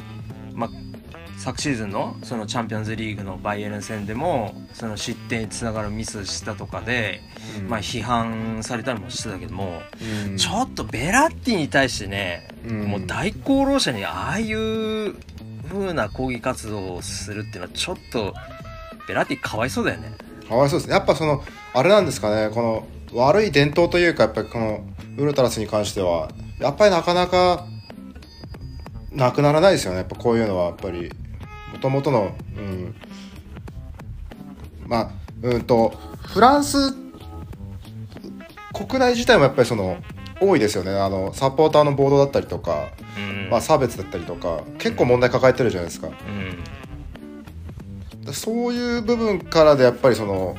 [1.40, 7.22] 昨シーズンのそのチャンピオンズリーグのバイエルン戦でもその失点につながるミスしたとかで、
[7.58, 7.68] うん。
[7.70, 9.80] まあ、批判されたりもしてたけども、
[10.28, 10.36] うん。
[10.36, 12.82] ちょっとベラッティに対してね、うん。
[12.82, 15.14] もう大功労者にああいう
[15.70, 18.34] 風な抗議活動をするっていうのはちょっと
[19.08, 20.12] ベラッティかわいそうだよね。
[20.46, 20.94] かわいそうですね。
[20.94, 24.84] やっぱそのあれなんですかねこの悪い伝統というかやっぱりこの
[25.16, 27.64] ウルトラスに関してはやっぱりなかなか
[29.10, 29.98] なくならないですよね。
[29.98, 31.10] やっぱこういうのはやっぱり
[31.72, 32.94] もともとのうん
[34.86, 35.10] まあ
[35.42, 36.92] うんとフランス
[38.72, 39.98] 国内自体もやっぱりその
[40.40, 40.92] 多いですよね。
[40.92, 43.50] あのサポーターの暴動だったりとか、うん。
[43.50, 46.08] まあ、差別だったりとか結構問題抱えてるじゃないですか。
[46.08, 46.10] う
[48.30, 48.32] ん。
[48.32, 50.56] そういう部分からでやっぱりその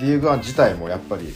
[0.00, 1.32] リーグワン自体もやっぱり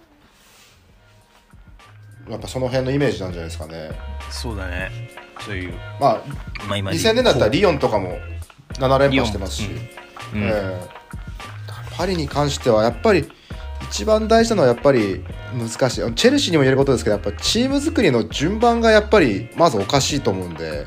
[2.29, 3.93] やっぱその辺のイメージなんじゃないですかね。
[4.33, 4.91] そうだね。
[5.39, 6.23] そういうまあ
[6.67, 8.19] まあ今2000年だったらリヨンとかも
[8.73, 9.71] 7連覇してますし、
[10.35, 10.43] うん。
[10.43, 10.97] うんええ
[11.97, 13.31] パリに関してはやっぱり
[13.89, 16.15] 一番大事なのはやっぱり難しい。
[16.15, 20.85] チェルシーにも言えることですけどやっぱチーム作りの順番がやっぱりまずおかしいと思うんで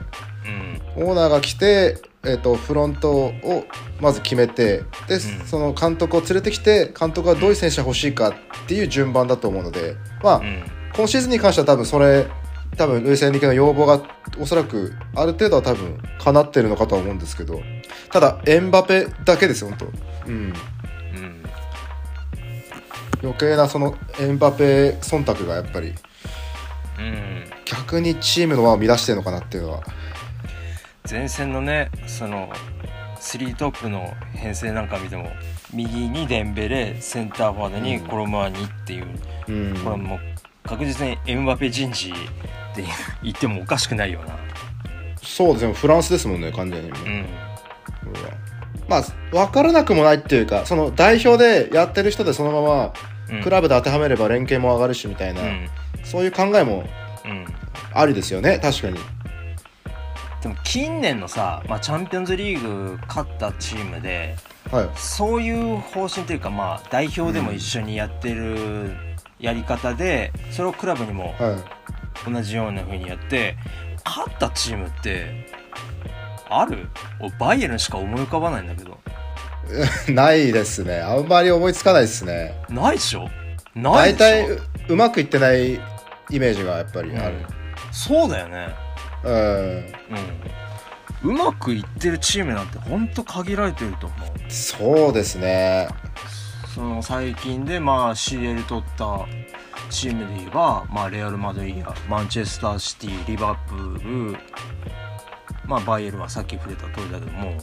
[0.98, 1.08] うん。
[1.08, 3.66] オーナーが来て、えー、とフロントを
[4.02, 5.20] まず決めてで、ん。
[5.20, 8.34] その監督を連れてきて監督がどういう選手が欲しいかっ
[8.68, 10.64] ていう順番だと思うのでまあ、うん。
[10.96, 12.28] 今シーズンに関しては多分それ
[12.78, 14.02] 多分ルイス・エンリケの要望が
[14.40, 17.62] おそらくある程度は多分叶ってるのかとは思うんですけど
[18.12, 19.86] ただエンバペだけですよ本当。
[20.28, 20.34] うん。
[20.34, 20.54] うん。
[23.24, 25.94] 余計なそのエンバペ忖度がやっぱり
[27.00, 27.46] うん。
[27.66, 29.84] 逆にチームの輪を乱してるのかなっていうのは
[31.10, 32.50] 前線のねその
[33.20, 35.30] 3トップの編成なんか見ても
[35.74, 39.08] 右にデンベレセンターフォワードにコロムアーニっていう、
[39.48, 39.74] うん。
[39.76, 40.20] これはもう
[40.64, 42.14] 確実にエムバペ人事っ
[42.76, 42.84] て
[43.24, 44.38] 言ってもおかしくないよな。
[45.22, 47.26] そうですねフランスですもんね完全にもううん
[48.88, 52.94] まあ分からなくもないっていうかその代表でやってる人でそのまま
[53.30, 53.44] うん。
[53.44, 55.70] クラブで当てはめれば連携も上がるしみたいな、うん。
[56.04, 56.86] そういう考えも
[57.26, 57.46] うん。
[57.94, 59.00] ありですよね確かに
[60.42, 64.36] でも近年のさ、まあ、チャンピオンズリーグ勝ったチームで
[64.72, 64.90] はい。
[64.96, 68.92] そういう方針というかまあ代表でも一緒にやってる
[69.40, 71.58] やり方でそれをクラブにもは
[72.28, 72.32] い。
[72.32, 73.56] 同じような風にやって
[74.06, 75.48] 勝ったチームって
[76.50, 76.90] ある？
[77.20, 78.98] おバイエルンしか思い浮かばないんだけど。
[80.12, 81.00] ないですね。
[81.00, 82.56] あんまり思いつかないですね。
[82.70, 83.30] ないでしょ？
[83.76, 84.56] ない大でしょ？
[84.56, 85.80] 体ううまくいってないイ
[86.32, 87.36] メージがやっぱりある。
[87.36, 87.46] うん。
[87.92, 88.70] そうだよね
[89.24, 89.34] うん。
[89.34, 89.84] うん
[91.22, 94.30] うまくいってるチームなんてほんと限られてると思う。
[94.48, 95.90] そうですね。
[96.74, 99.26] その最近でまあ CL 取った
[99.90, 104.38] チームで言えば、まあ、レアル・マドリーやマンチェスター・シティリバプール、
[105.66, 107.54] まあ、バイエルンはさっき触れた通りだけども、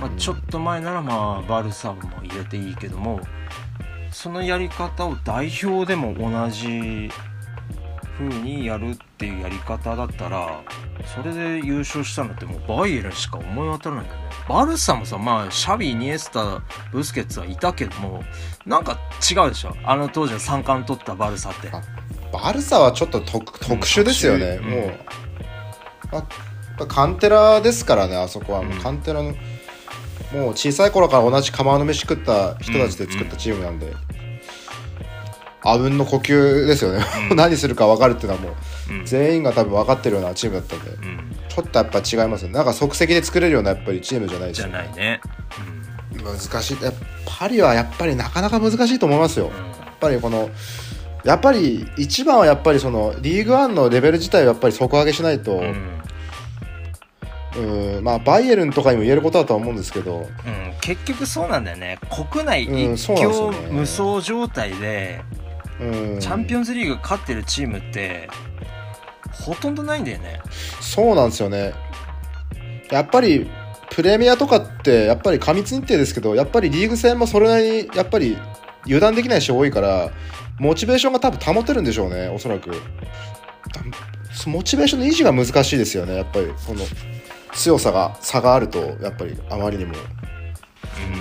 [0.00, 3.20] まあ、ちょっと前ならまあバルサも入れていいけども
[4.10, 7.10] そのやり方を代表でも同じ
[8.18, 10.62] 風にやるっていうやり方だったら
[11.14, 14.28] それで優勝したのってもうバイエルンしか思い当たらないんだよね。
[14.48, 18.22] バルサもさまあシャビイニエスタブスケッツはいたけども
[18.66, 18.98] なんか
[19.30, 19.74] 違うでしょ？
[19.84, 21.68] あの当時の三冠取ったバルサって。
[21.70, 21.80] あ
[22.32, 24.70] バルサはちょっと特特殊ですよね、特殊。
[24.70, 24.94] もう、
[26.12, 26.26] あやっ
[26.78, 28.62] ぱカンテラですからねあそこは。
[28.62, 28.80] もううん。
[28.80, 29.34] カンテラの
[30.32, 33.92] もう小さい頃から同じ釜の飯食った人たちで作ったチームなんで、
[35.64, 37.36] あうんの呼吸ですよね、うん。
[37.36, 38.48] 何するか分かるっていうのはも
[38.90, 39.06] ううん。
[39.06, 40.90] 全員が多分分かってるようなチームだったんで。
[40.90, 41.36] うん。
[41.48, 42.54] ちょっとやっぱ違いますよね。
[42.54, 44.62] なんか即席で作れるようなやっぱりチームじゃないです。
[44.62, 45.20] じゃよないね
[46.24, 46.82] 難しい。
[46.82, 47.06] やっぱ
[47.38, 49.52] パリはやっぱりなかなか難しいと思いますよ、うん。
[49.52, 49.56] や
[49.92, 50.50] っぱりこの
[51.24, 55.84] やっぱり一番はやっぱりそのリーグワンのレベル自体をやっぱり底上げしないと、うん。
[57.54, 60.26] うんまあバイエルンとかにも言えることだとは思うんですけど、うん。
[60.80, 61.98] 結局そうなんだよね。
[62.32, 63.68] 国内うん一強ね。
[63.70, 65.41] 無双状態でうん、
[66.20, 68.28] チャンピオンズリーグ勝ってるチームって
[69.32, 70.40] ほとんどないんだよね。
[70.80, 71.74] そうなんですよね。
[72.90, 73.50] やっぱり
[73.90, 78.36] プレミアとかってやっぱり過密日程ですけどやっぱりリーグ戦もそれなりにやっぱり
[78.84, 80.10] 油断できない人多いから
[80.58, 82.70] モチベーションが多分保てるんでしょうねおそらく。
[84.46, 86.84] モチベーションの維持が難しいですよねやっぱりこの
[87.52, 89.94] 強さが差があるとやっぱりあまりにも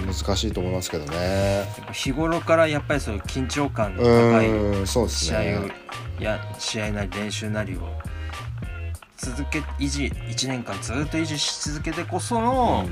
[0.06, 1.66] 難しいと思いますけどね。
[1.94, 5.68] 日頃からやっぱりそういう緊張感の高い試合を
[6.20, 7.80] ねや試合なり練習なりを
[9.22, 12.88] 続け維持1年間ずっと維持し続けてこその、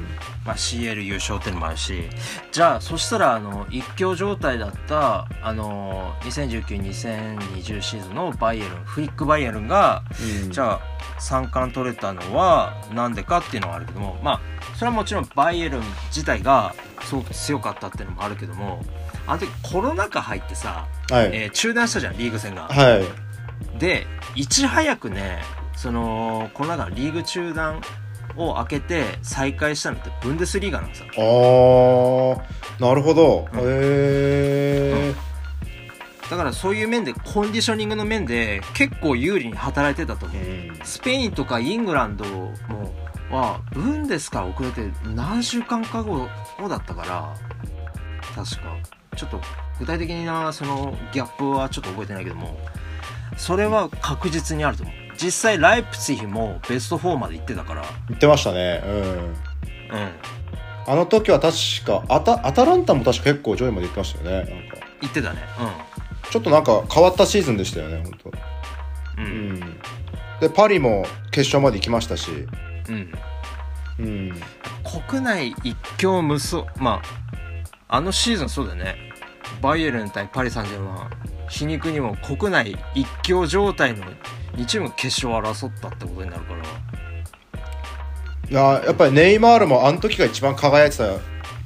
[0.46, 2.04] まあ、CL 優勝っていうのもあるし
[2.52, 10.04] じゃあそしたらあの一強状態だったあの2019-2020シーズンのバイエルンフリック・バイエルンが
[10.44, 10.52] うん。
[10.52, 10.80] じゃあ
[11.20, 14.42] 3冠取れたのはなんでかっていうのはあるけどもまあ
[14.76, 18.84] それはもちろんバイエルン自体がすごく強かったっていうのもあるけども
[19.26, 22.68] あの時コロナ禍入ってさ、はい、えー中断したじゃんリーグ戦が。
[22.68, 23.80] はい。
[23.80, 25.42] でいち早くね
[25.82, 27.82] そのコロナ禍のリーグ中断
[28.36, 31.08] を開けて再開したのってブンデスリーガなんですよ。
[31.16, 33.60] あーなるほど、うん。
[33.60, 35.14] へえ、
[36.30, 40.38] だからそういう面でコンディショニングの面で結構有利に働いてたと思う。
[40.38, 40.80] うん。
[40.84, 42.54] スペインとかイングランドも
[43.32, 46.28] はブンデスから遅れて何週間か後
[46.60, 47.34] 後だったから
[48.36, 48.76] 確か。
[49.16, 49.42] ちょっと
[49.80, 52.58] 具体的なそのギャップはちょっと覚えてないけども
[53.38, 57.84] それは確実にあると思う実際ライプツィヒもベスト4まで行ってたから。
[58.08, 58.82] 言ってましたね。
[58.86, 58.92] うん。
[58.92, 59.36] うん。
[60.88, 61.56] あの時は確
[61.86, 64.54] かアタアタランタも確か結構上位まで行ってましたよね。
[64.54, 65.40] なんか行ってたね。
[66.32, 68.32] ちょっとなんか変わったシーズンでしたよね本
[69.18, 69.22] 当。
[69.22, 69.26] うん。
[69.26, 69.54] ううん。
[69.56, 69.60] ん
[70.40, 72.32] でパリも決勝まで行きましたし。
[72.88, 73.12] うん。
[74.00, 74.42] うん。
[75.10, 77.02] 国内一強無双ま
[77.88, 78.96] ああのシーズンそうだよね
[79.62, 81.10] バイエルン対パリ・サンジェルマン
[81.50, 84.06] 皮肉にも国内一強状態の
[84.56, 86.60] 2チームが決勝を争ったってことになるから。
[88.50, 91.20] いややっぱりネイマールもあの時が一番輝いてた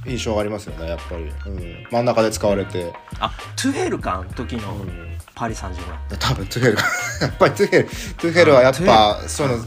[0.06, 5.14] 印象がありますよねやっぱり、うん、真ん中で使われて、あトゥヘルかあの時のうん。
[5.36, 6.76] パリ・サンジェルマン多分トゥヘル。
[6.76, 6.82] が
[7.22, 7.86] やっぱりトゥヘル。
[7.86, 9.58] トゥヘルはやっぱその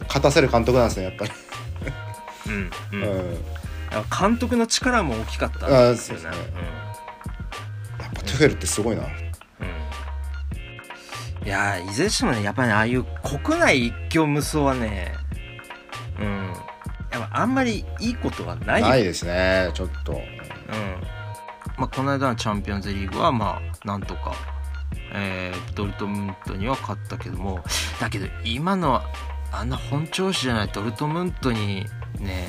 [0.00, 1.30] 勝たせる監督なんですねやっぱり、
[2.46, 3.38] うんうん、うん、
[4.18, 6.22] 監督の力も大きかったあんですよね。
[6.22, 6.56] そうですね。
[8.00, 9.25] やっぱトゥヘルってすごいな、うんうん
[11.46, 15.14] いやーいずれにしてもねやっぱりねああいう国内一強無双はね
[16.18, 16.52] うん
[17.12, 18.88] やっぱあんまりいいことはないよ。
[18.88, 20.12] ないですねちょっと。
[20.12, 20.20] うん。
[21.78, 24.34] まあ、この間のチャンピオンズリーグはまあなんとか、
[25.12, 27.62] えードルトムントには勝ったけども
[28.00, 29.02] だけど今の
[29.52, 31.86] あんな本調子じゃないドルトムントに
[32.18, 32.48] ね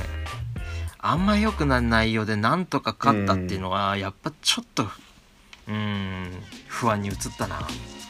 [0.97, 4.87] あんま良くない内容でなんとか勝ったっていうのはやっぱちょっと
[5.67, 6.31] うん
[6.67, 7.59] 不安に移ったな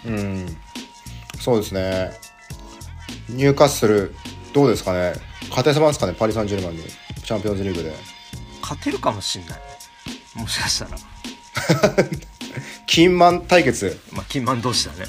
[0.06, 0.58] うん。
[1.40, 2.12] そうですね。
[3.30, 4.14] ニューカッスル
[4.54, 5.14] どうですかね。
[5.50, 6.84] 勝てせますかねパリ・サンジェルマンに。
[7.24, 7.94] チャンピオンズリーグで。
[8.62, 9.60] 勝てるかもしんない。
[10.36, 10.98] もしかしたら。
[12.86, 14.00] キンマン対決。
[14.12, 15.06] まあ、金満同士だね。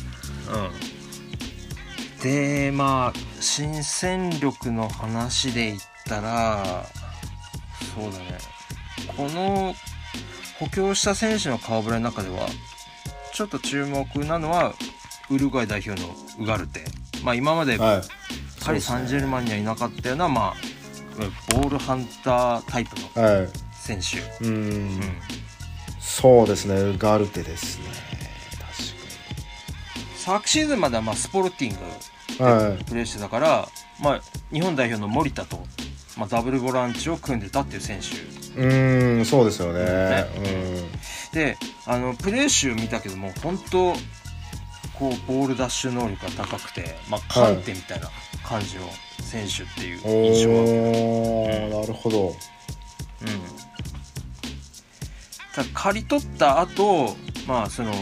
[2.19, 2.23] うん。
[2.23, 6.85] で、まあ、新戦力の話で言ったら、
[7.95, 8.39] そうだね。
[9.17, 9.75] この
[10.59, 12.49] 補強した選手の顔ぶれの中では、
[13.39, 14.75] ちょっと注目なのは、
[15.31, 16.09] ウルグアイ代表の
[16.41, 16.85] ウガルテ。
[17.23, 18.03] まあ、今まではい。
[18.65, 20.55] パリ・サンジェルマンにはいなかったような、まあ、
[21.55, 23.49] ボールハンタータイプのはい。
[23.73, 24.45] 選手。
[24.45, 24.55] うん。
[24.57, 25.01] うん。
[26.01, 26.97] そうですね。
[26.99, 27.85] ガルテですね。
[30.17, 31.79] 昨シーズンまでは、まあ、スポルティング、
[32.27, 32.85] 確かにはい。
[32.87, 33.69] プレーしてたから、
[34.03, 34.21] まあ、
[34.53, 35.65] 日本代表の森田と、
[36.17, 39.85] まあ、ダブルボランチを組んでたっていう選手うーんそうですよね。
[39.85, 40.27] ね。
[41.33, 41.57] で
[41.87, 43.93] あのプレー集見たけども本当
[44.99, 48.11] こうボールダッシュ能力が高くて、まあ、カンテみたいな
[48.45, 48.83] 感じの
[49.21, 52.35] 選手っていううん印象は、うん、おーなるほど。
[55.55, 57.93] ただ刈り取った後まあその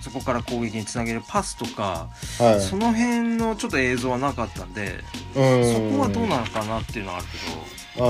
[0.00, 2.60] そこから攻撃につなげるパスとか、はい。
[2.60, 5.00] その辺のちょっと映像はなかったんで、
[5.34, 5.90] うん。
[5.90, 7.26] そこはどうなのかなっていうのはある
[7.94, 8.06] けど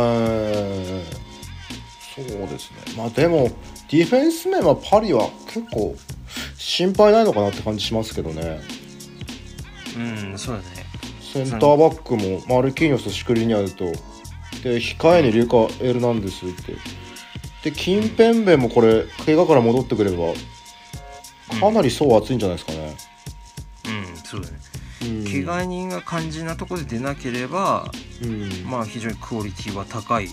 [2.19, 2.77] うんですね。
[2.97, 3.51] まあでも
[3.91, 5.95] ディフェンス面はパリは結構
[6.57, 8.61] 心配ないのかなって感じしますけどね。
[9.97, 10.87] うんそうだね。
[11.21, 13.85] センターバックもマルキーニョスとシクリニャルと。
[14.63, 16.75] で控えにリュカ・エルナンデスって。
[17.63, 20.33] でキンペンベもこれ怪我から戻ってくれば
[21.61, 22.97] かなり層厚いんじゃないですかね、
[23.87, 24.59] うんそうだね。
[25.03, 25.25] うん。
[25.25, 27.91] 怪我人が肝心なところで出なければ
[28.23, 28.65] うん。
[28.65, 30.29] まあ非常にクオリティは高い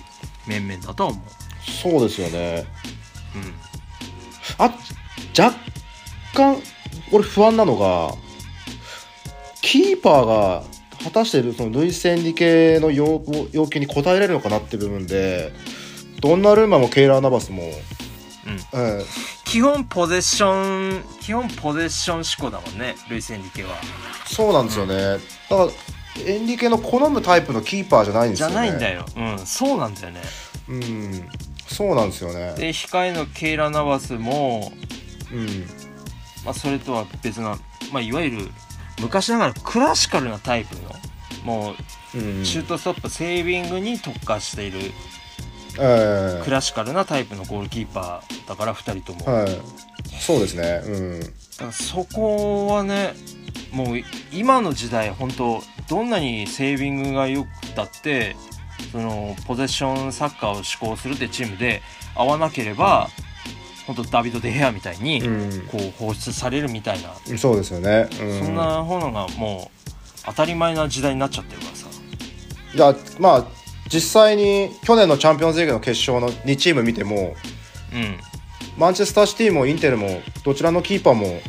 [0.47, 2.65] 面々だとは思うそうですよね。
[3.35, 3.53] うん。
[4.57, 4.73] あ
[5.37, 5.55] 若
[6.33, 6.57] 干
[7.11, 8.15] 俺不安なのが
[9.61, 10.63] キーパーが
[11.03, 15.51] 果たしてそのルイス・エンリケの要望要求に応えられるのかなって部分で
[16.19, 17.69] ドンナルンマもケイラー・ナバスも、うん。
[17.69, 17.73] え
[18.73, 19.03] え。
[19.45, 23.75] 基本ポゼッション基本ポゼッション思考だもんねルイス・エンリケは。
[24.25, 24.95] そうなんですよね、
[25.49, 25.69] だから
[26.25, 29.05] エンリケの好むタイプのキーパーじゃないんですじゃよねないんだよ。
[29.15, 30.21] うんそうなんだよね。
[30.69, 31.29] うん
[31.67, 32.53] そうなんですよね。
[32.55, 34.71] で控えのケイラ・ナバスも、
[35.31, 35.47] うん。
[36.45, 37.57] まあ、それとは別な、
[37.91, 38.49] まあ、いわゆる
[39.01, 40.81] 昔ながらクラシカルなタイプの
[41.43, 41.75] もう
[42.45, 44.79] シュートストップセービングに特化している
[45.79, 46.43] ええ。
[46.43, 49.61] クラシカルなタイプのゴールキーパーだから2人とも、だはい。
[50.19, 50.81] そうですね。
[50.85, 51.33] うん。
[51.57, 53.13] からそこはね
[53.71, 53.97] もう
[54.31, 58.35] 今の時代本当どんなにセービングが良くたって
[58.91, 61.81] そのポゼッションサッカーを志向するってチームで
[62.15, 63.09] 合わなければ、
[63.87, 65.67] 本当ダビド・デヘアみたいに、うん。
[65.67, 69.89] こう放出されるみたいな、そうですよね、うん、そんなものがもう
[70.25, 71.87] 当たり前な時代になっちゃってるからさ。
[72.75, 73.47] じゃあまあ
[73.91, 77.35] 実際に去年のチャンピオンズリーグの決勝の2チーム見ても
[77.93, 78.17] うん。
[78.77, 81.39] マンチェスターシティもインテルもどちらのキーパーも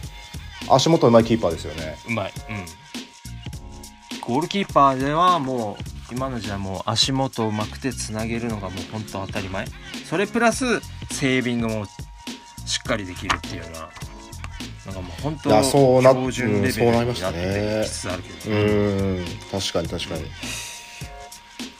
[0.68, 1.96] 足元うまいキーパーですよね。
[2.06, 2.32] うまい。
[2.50, 4.20] うん。
[4.20, 9.66] ゴールキーパーではもう今の時代もう足元うまくてつなげるのがもう本当当たり前。
[10.08, 10.80] それプラス
[11.10, 11.86] セービングも
[12.66, 13.78] しっかりできるっていうような
[14.86, 20.24] なんかもう本当いやそうな標準レベルうんそうなりまになってきつつあるけうど、ーん確かに確かに。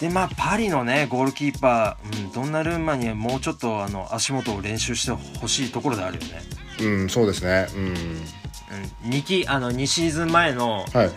[0.01, 6.43] でまあパリのねゴールキーパー、うん、ドンナルンマにはもうちょっとあの足元を練習してほしいところであるよね、
[6.81, 7.67] うんそうですね。
[7.75, 7.87] うん。
[9.05, 11.11] うん、2期あの2シーズン前のはい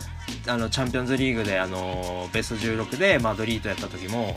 [0.48, 4.34] あのチャンピオンズリーグであのベスト16でマドリードやった時も、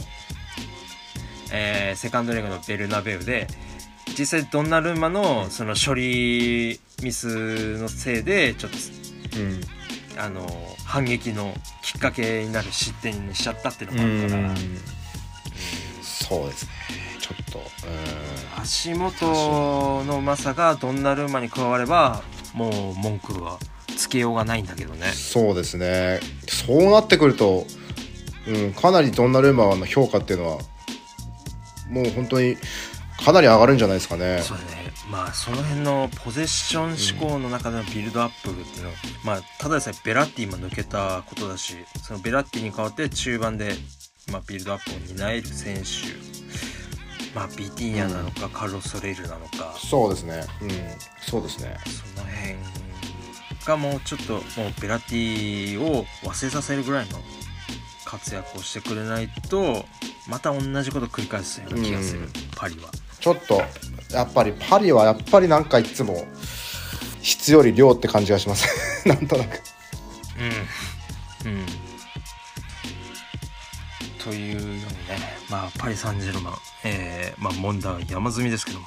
[1.53, 3.47] えーセカンドレグのベルナベウで
[4.19, 9.61] 実際ドンナルンマのその処理ミスのせいでちょっとうん。
[10.19, 10.47] あの
[10.85, 14.57] 反撃のきっかけになる失点にしちゃったっていううのがあるから、ん。
[16.03, 16.71] そうですね。
[17.21, 17.61] ちょっとう
[18.59, 18.63] ん。
[18.63, 23.59] 足元のうまさがドンナルンマに加わればもう文句は
[23.97, 25.07] つけようがないんだけどね。
[25.13, 26.21] そうですね。
[26.49, 27.67] そうなってくると、
[28.47, 30.59] うん、かなりドンナルンマの評価っていうのは
[31.91, 32.57] もう本当に
[33.25, 34.41] かなり上がるんじゃないですかね。
[34.43, 34.93] そうだね。
[35.11, 43.73] まあその辺のポゼッション思考の中でのビルドアップっていうのは、まあただでさえベラッティも抜けたことだしそのベラッティに代わって中盤で、
[44.31, 46.41] まあ、ビルドアップを担える選手
[47.35, 49.75] まあビティーニャなのか、カルロス・ソレールなのか。
[49.79, 50.45] そうですね。
[50.63, 50.71] うん。
[51.21, 51.77] そうですね。
[51.87, 52.57] その辺
[53.65, 54.43] がもうちょっともう
[54.81, 57.19] ベラッティを忘れさせるぐらいの
[58.05, 59.85] 活躍をしてくれないと
[60.29, 62.91] また同じこと繰り返すような気がする、うんパリは。
[63.21, 63.63] ちょっと
[64.13, 66.25] やっぱりパリはやっぱりなんかいつも
[67.23, 68.67] 質より量って感じがします
[69.07, 69.61] なんとなく
[71.45, 71.53] うん。
[71.53, 71.67] うん。
[74.19, 74.89] というようにね、
[75.49, 76.55] まあ、パリ・サンジェルマン、
[76.85, 78.87] えー、まあ、問題は山積みですけども。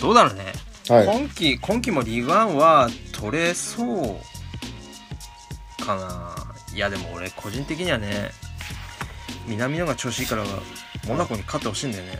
[0.00, 0.52] どうだろうね。
[0.88, 4.18] はい今季、今季もリワンは取れそ
[5.80, 6.34] うかな。
[6.74, 8.30] いや、でも俺、個人的にはね、
[9.46, 10.44] 南野が調子いいから、
[11.08, 12.18] モナコに勝ってほしいんだよね。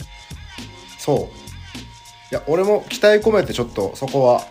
[0.99, 1.47] そう
[2.33, 4.43] いや俺も期待込めてちょっとそこは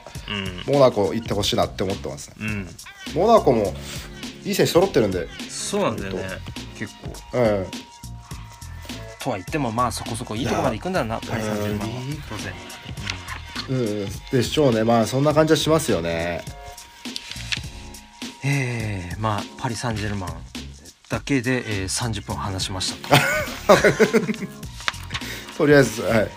[0.68, 2.32] うモナコ行ってほしいなって思ってます。
[2.40, 2.68] うん。
[3.14, 3.74] モナコも
[4.46, 6.24] いい選手揃ってるんでそうなんだよね。
[6.80, 6.94] 結
[7.32, 7.38] 構。
[7.38, 7.66] うん
[9.20, 12.54] とは言ってもまあそこそこいいとこまで行くんだろうなパリ・サンジェルマンはうん当然
[13.70, 14.84] うんでしょうね。
[14.84, 16.44] まあそんな感じはしますよね。
[18.44, 20.30] えー、まあパリ・サンジェルマン
[21.10, 23.82] だけで、えー、30分話しましたと。
[25.58, 26.30] とりあえずはい。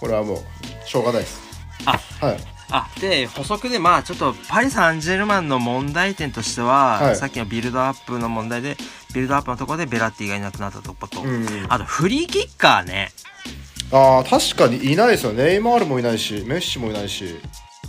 [0.00, 1.40] これはもうしょうがないです。
[1.86, 2.38] あはい。
[2.70, 7.16] あで補足でまあちょっとパリ・サンジェルマンの問題点としては、はい。
[7.16, 8.76] さっきのビルドアップの問題で
[9.14, 11.66] ビルドアップのところでベラッティがいなくなったとこと、うん。
[11.68, 13.12] あとフリーキッカーね
[13.92, 15.32] ああ確かにいないですよ。
[15.32, 17.40] ネイマールもいないしメッシもいないし。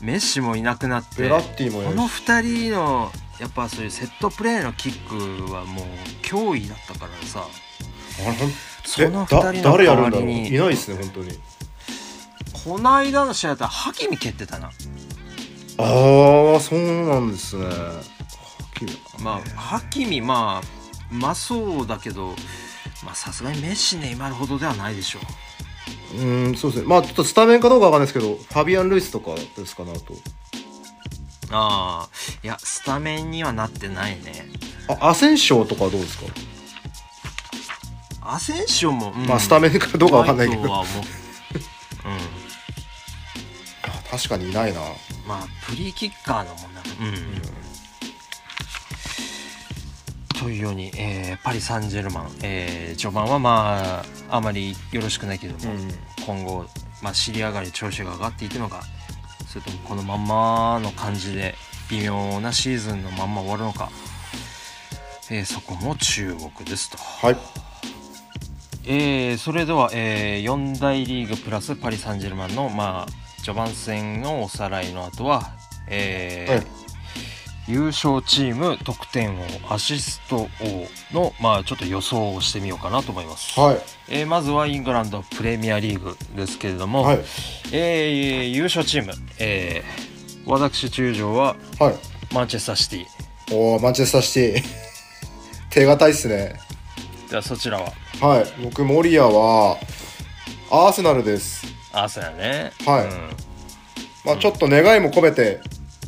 [0.01, 2.23] メッシもいなくなってベラッティもいこのないし。
[2.23, 5.85] 2人のやっぱそういうセットプレーのキックはもう
[6.23, 7.45] 脅威だったからさ。
[8.17, 8.51] あれ本
[8.85, 10.29] そのえだ二人の代誰やるんだろう？
[10.29, 11.39] いないですね本当に。
[12.65, 14.67] この間の試合だったらハキミ蹴ってたな。
[14.67, 14.71] あ
[16.57, 17.65] あそうなんですね。
[19.19, 20.67] まあハキミまあ
[21.11, 22.35] うまそうだけど
[23.03, 25.21] まあさすがにメッシネイマールほどではないでしょう
[26.17, 26.87] うんそうですね。
[26.87, 30.13] まあちょっとスタメンかどうかわかんないですけどファビアン・ルイスとかですかなと。
[31.51, 32.09] ああ
[32.43, 34.47] いやスタメンにはなってないね。
[34.87, 36.25] あアセンションとかはどうですか、
[38.21, 39.25] アセンションも、うん。
[39.25, 40.61] まあスタメンかどうかわかんないけど。
[40.63, 40.67] う。
[40.67, 40.83] あ
[44.09, 44.81] 確かにいないな。
[44.81, 44.85] うん
[45.27, 47.15] まあプリーキッカーのもんだうん、
[50.45, 55.91] というように、えーパリ・サンジェルマン、えー序盤はまああまりよろしくないけども、うん。
[56.23, 56.65] 今後、
[57.01, 58.81] まあ、尻上がり調子が上がっていくのか
[59.47, 61.55] それともこのまんまの感じで
[61.89, 63.89] 微妙なシーズンのまんま終わるのか、
[65.31, 66.97] えーそこも注目ですと。
[66.99, 67.37] はい。
[68.85, 75.53] えーそれでは、え4大リーグプラスパリ・サンジェルマンの、まあ、序盤戦のおさらいの後は、
[75.87, 76.65] えーはい
[77.67, 83.77] 優勝チーム得点王アシスト王の、まあ、ちょっと予想をしてみようかなと思います、はい。
[84.09, 87.19] えーまずはイングランドプレミアリーグですけれども、はい。
[87.71, 91.95] えー優勝チーム、えー私中条ははい。
[92.31, 93.05] マンチェスターシティ。
[93.51, 94.63] おーマンチェスターシティ。
[95.71, 96.59] 手堅いっすね。
[97.31, 97.91] ではそちらは？
[98.21, 98.45] はい。
[98.63, 99.77] 僕守谷は
[100.69, 101.65] アーセナルです。
[101.91, 102.71] アーセナルね。
[102.85, 103.05] はい。
[103.05, 103.29] うん。
[104.23, 105.61] まあちょっと願いも込めて。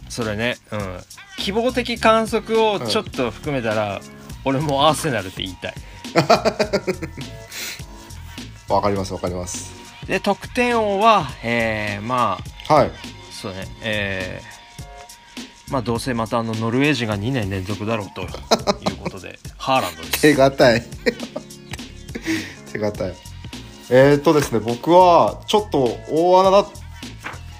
[0.09, 0.99] それね、うん、
[1.37, 4.01] 希望的観測をちょっと含めたら、
[4.43, 5.73] 俺もアーセナルって言いたい。
[8.69, 9.71] わかりますわかります。
[10.07, 12.91] で得点王はえー、まあはい。
[13.31, 18.29] そうねえー、まあどうせまたあのノルウェー人が2年連続だろうという
[18.97, 20.21] ことで ハーランドです。
[20.21, 20.83] 手堅い。
[22.71, 23.13] 手堅い。
[23.89, 26.65] えー、っとですね僕はちょっと大穴だ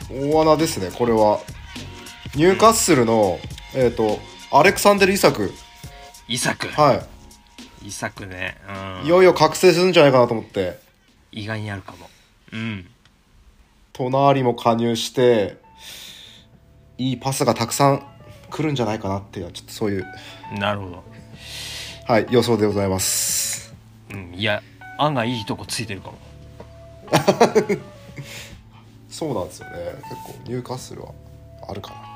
[0.09, 1.39] 大穴ですねこれは。
[2.35, 3.39] ニューカッスルの、
[3.75, 4.19] えー、っと
[4.51, 5.51] アレクサンデル・イサク。
[6.27, 7.03] イサク、は
[7.83, 8.57] イサクね、
[8.99, 10.79] うん、いいよいよ覚醒するんじゃないかなと思って。
[11.31, 12.09] 意外にあるかも。
[12.53, 12.87] うん。
[13.93, 15.57] 隣も加入して
[16.97, 18.03] いいパスがたくさん
[18.49, 20.05] 来るんじゃないかなっていうちょっとそういう。
[20.57, 21.03] なるほど、
[22.05, 23.73] はい予想でございます。
[24.11, 24.61] うん、いや
[24.97, 26.17] 案外いいとこついてるかも。
[29.09, 29.77] そうなんですよね。
[30.09, 31.11] 結構ニューカッスルは
[31.67, 32.06] あるかな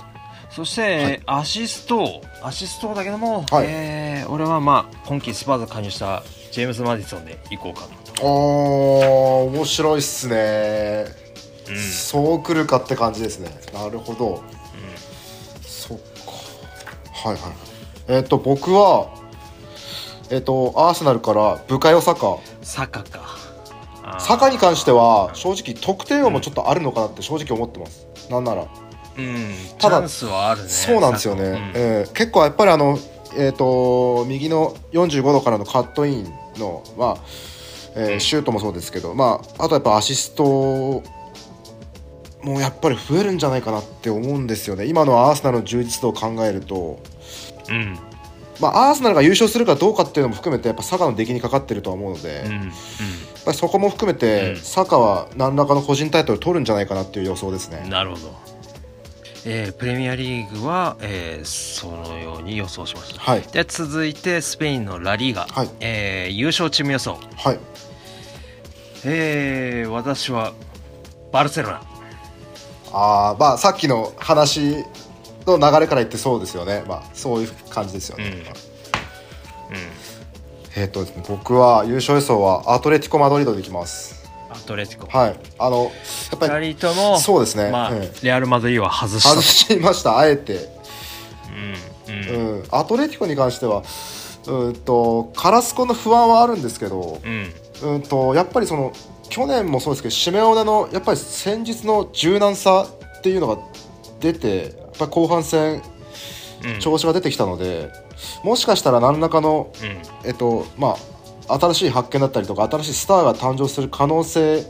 [0.55, 2.21] そして、アシスト。
[2.43, 3.65] アシストだけども、はい。
[3.67, 8.25] えー俺はまあ今季スパーズ加入したジェームズ・マディソンでいこうかなと、あー
[9.49, 11.05] 面白いっすね、
[11.69, 11.77] うん。
[11.77, 13.49] そう来るかって感じですね。
[13.73, 14.43] なるほど、
[15.61, 17.29] そっか。
[17.29, 17.53] はいはい。
[18.07, 19.09] えっ、と僕は
[20.29, 23.37] えっ、とアーセナルからブカヨサカサカか。
[24.19, 28.07] サカに関しては正直得点王もちょっとあるのかなって正直思ってます。
[28.29, 28.67] なんなら
[29.17, 29.53] うん。
[29.77, 30.69] ただチャンスはあるね。
[30.69, 31.71] そうなんですよね、うん。
[31.75, 32.97] えー結構やっぱりあの
[33.37, 37.17] えっ、と右の45度からのカットインのまあ、
[37.95, 38.19] えーうん。
[38.19, 41.03] シュートもそうですけどまああとやっぱアシスト
[42.43, 44.85] もやっぱり増えるんじゃないかなって思うんですよね。
[44.85, 46.99] 今のアーセナルの充実度を考えると。
[47.69, 47.97] うん。
[48.59, 52.53] まあアーセナルが優勝するかどうかっていうのも含めてやっぱサカの出来にかかってるとは思うので、うん。
[53.47, 53.53] うん。
[53.53, 54.55] そこも含めて、うん。
[54.57, 58.35] サカは何らかの個人タイトル取るんじゃないかなっていう予想ですね、なるほど、
[59.45, 63.41] えープレミアリーグは、えーそのように予想しましたはい。
[63.41, 65.69] で続いてスペインのラリーガ、はい。
[65.79, 67.59] えー優勝チーム予想、はい。
[69.05, 70.53] えー私は
[71.31, 71.81] バルセロナ。
[72.93, 74.85] あーまあさっきの話
[75.47, 76.83] の流れから言ってそうですよね。
[76.87, 78.25] まあそういう感じですよね、
[79.69, 80.81] うん。
[80.81, 84.20] えっ、とですね僕は優勝予想はアトレティコ・マドリードでいきます。
[84.20, 84.20] ア
[84.65, 85.07] トレティコ。
[85.17, 85.35] はい。
[85.59, 85.89] あのや
[86.35, 87.71] っぱり2人ともそうですね。
[87.71, 90.17] まあえレアル・マドリードは外した外しました。
[90.17, 90.69] あえて、
[92.07, 92.59] うんうん。
[92.59, 93.83] うん、アトレティコに関しては
[94.47, 97.53] うんとカラスコの不安はあるんですけど、うん。
[97.83, 98.93] うんとやっぱりその
[99.29, 102.87] 去年もそうですけどシメオネのやっぱり戦術の柔軟さ
[103.17, 103.61] っていうのが
[104.19, 105.81] 出てやっぱり後半戦
[106.63, 106.79] うん。
[106.79, 107.91] 調子が出てきたので、
[108.43, 110.27] もしかしたら何らかの、うん。
[110.27, 110.95] えっとまあ、
[111.47, 114.65] 新しい発見だったりとか新しいスターが誕生する可能性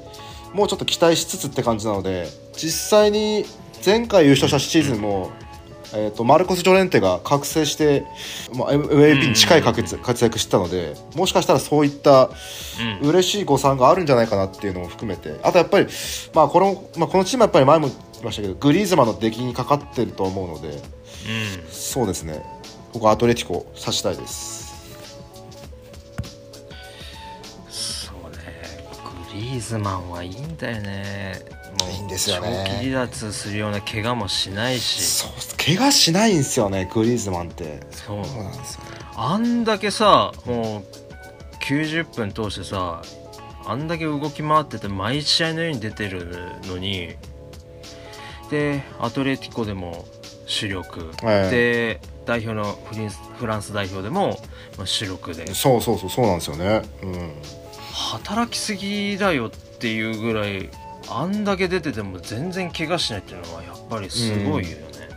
[0.54, 3.46] もうちょっと期待しつつって感じなので実際に
[3.86, 5.32] 前回優勝したシーズンも、
[5.96, 8.06] えっとマルコス・ジョレンテが覚醒して、
[8.54, 12.30] まあ、MVP に近い活躍活躍してたのでもしかしたらそういった
[13.02, 13.10] うん。
[13.10, 15.40] 嬉しい誤算があるんじゃないかなっていうのも含めて。
[15.44, 15.88] あとやっぱり、
[16.34, 20.82] まあこのまあ、このチームはやっぱり前も言いましたけどグリーズマンの出来にかかってると思うのでうん。
[21.72, 22.44] そうですね。
[22.94, 24.71] 僕はアトレティコ指したいです
[29.34, 31.42] リーズマンはいいんだよね。
[31.80, 32.66] もういいんですよね。
[32.68, 35.02] 長期離脱するような怪我もしないし。
[35.02, 37.80] そう怪我しないんですよねグリーズマンって。
[37.92, 38.90] そうそうなんですよね。
[39.16, 40.84] あんだけさもう
[41.64, 43.02] 90分通してさ
[43.66, 47.16] あんだけ動き回ってて毎試合のように出てるのに
[48.50, 50.06] でアトレティコでも
[50.46, 52.00] 主力、え。
[52.02, 54.38] で代表のフリンスフランス代表でも
[54.78, 55.54] まあ主力で。
[55.54, 56.82] そうそうそうそうなんですよね。
[57.04, 57.61] うん
[57.92, 60.70] 働きすぎだよっていうぐらい
[61.10, 65.10] あんだけ出てても全然怪我しないっていうのはやっぱりすごいよね。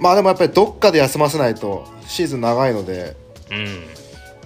[0.00, 3.16] まあでもやっぱりどっかで休ませないとシーズン長いので。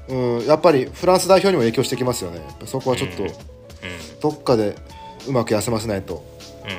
[0.08, 0.38] うん。
[0.38, 0.46] うん。
[0.46, 2.40] やっぱりフランス代表にも影響してきますよね。
[2.64, 3.30] そこはちょっとうん。
[4.20, 4.76] どっかで
[5.26, 6.24] うまく休ませないと。
[6.64, 6.70] うん。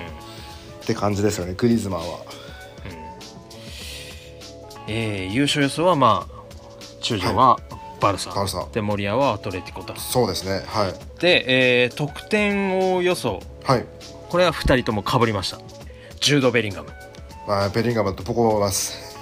[0.83, 2.19] って感じですよねグリーズマンは。
[4.87, 6.39] えー優勝予想はまあ
[7.01, 7.59] 中条は
[7.99, 8.67] バルサ,、バルサ。
[8.71, 10.63] で森谷はアトレティコとそうですね。
[10.67, 10.93] はい。
[11.21, 13.41] で、えー得点を予想。
[13.63, 13.85] はい。
[14.29, 15.59] これは2人ともかぶりました。
[16.19, 16.89] ジュード・ベリンガム。
[17.47, 19.17] まあベリンガムと僕も思います。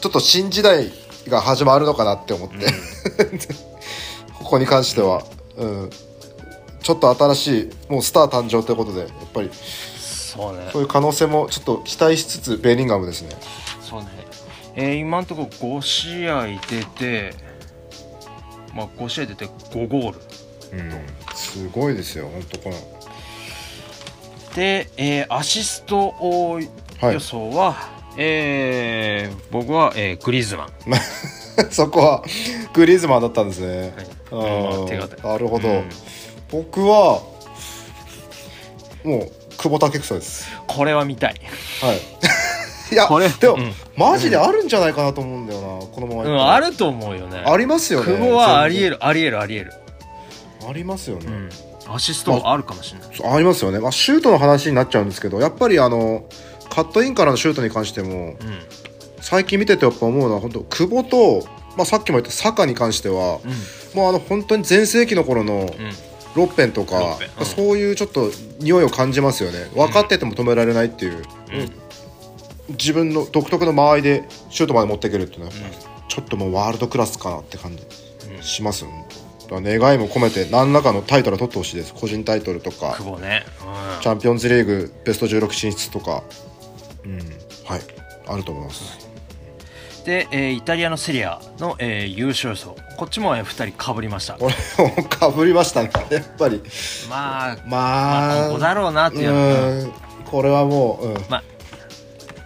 [0.00, 0.90] ちょっと新時代
[1.28, 2.56] が始まるのかなって思って、
[4.38, 5.22] ここに関しては、
[5.56, 5.90] うん、
[6.82, 9.50] ちょっと新しいもうスター誕生ということでやっぱり。
[9.52, 10.68] そうね。
[10.72, 13.30] そういう可能性もちょっと期待しつつベリンガムですね。
[13.82, 14.08] そうね。
[14.76, 17.34] えー今のところ5試合出て
[18.74, 20.18] まあ5試合出て5ゴール。
[20.78, 20.92] うん。
[21.34, 22.76] すごいですよ本当この。
[24.54, 26.14] で、えーアシスト
[27.02, 27.76] 予想は、
[28.16, 30.70] えー僕は、えーグリーズマン。
[31.70, 32.24] そこは
[32.72, 33.92] グリーズマンだったんですね、
[34.30, 35.90] あまーあなるほど、うん。
[36.50, 37.22] 僕は
[39.04, 40.48] もう久保建英です。
[40.66, 41.34] これは見たい。
[41.80, 42.00] はい
[42.90, 43.28] いやこれ。
[43.28, 43.72] でも、うん。
[43.96, 47.38] マジであるんじゃないかなと思うんだよなこのままうんあると思うよね。
[47.38, 48.06] ありますよね。
[48.06, 49.72] 久保はありえるるありえるありえる。
[50.68, 51.94] ありますよね、うん。
[51.94, 53.08] アシストもあるかもしれない。
[53.16, 56.24] そうありますよね、まあ、シュートの話になっちゃうんですけどやっぱりあの
[56.68, 58.36] カットインからのシュートに関してもうん。
[59.20, 63.40] 最近見ててやっぱ思うのは本当久保と、まあ、さっきも言ったサカに関しては、
[63.94, 65.60] もうあの本当に全盛期の頃のうん。
[65.62, 65.92] うん
[66.36, 66.72] ロッペン。
[66.72, 68.30] とか、そういうちょっと
[68.60, 69.68] 匂いを感じますよね。
[69.74, 71.72] 分かってても止められないっていう、うん
[72.70, 77.82] 自分の独特の間合いでシュートまで持っていけるっていうのはやっぱちょっともうワールドクラスかなって感じ。
[78.34, 78.42] うん。
[78.42, 78.90] しますよ、
[79.42, 81.94] だから願いも込めて何らかのタイトルを取ってほしいです。
[81.94, 82.94] 個人タイトルとか。
[82.96, 83.44] 久保ね。
[84.00, 86.22] チャンピオンズリーグベスト16進出とか。
[87.04, 87.18] うん。
[87.64, 87.80] はい。
[88.26, 89.04] あると思います。
[89.04, 89.10] うん
[90.04, 92.76] で、えーイタリアのセリアの、えー優勝予想。
[92.96, 94.34] こっちも、えー、2人かぶりました。
[94.40, 94.48] こ
[94.78, 95.90] れもかぶりましたね。
[96.10, 96.62] やっぱり。
[97.08, 98.36] まあまあ。
[98.36, 99.92] まあここだろうなっていう
[100.24, 101.44] これはもう、うん、まあ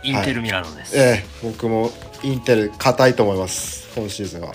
[0.05, 1.91] インテル・ミラノです、ええ僕も
[2.23, 3.89] インテル硬いと思います。
[3.95, 4.53] 今シーズンは、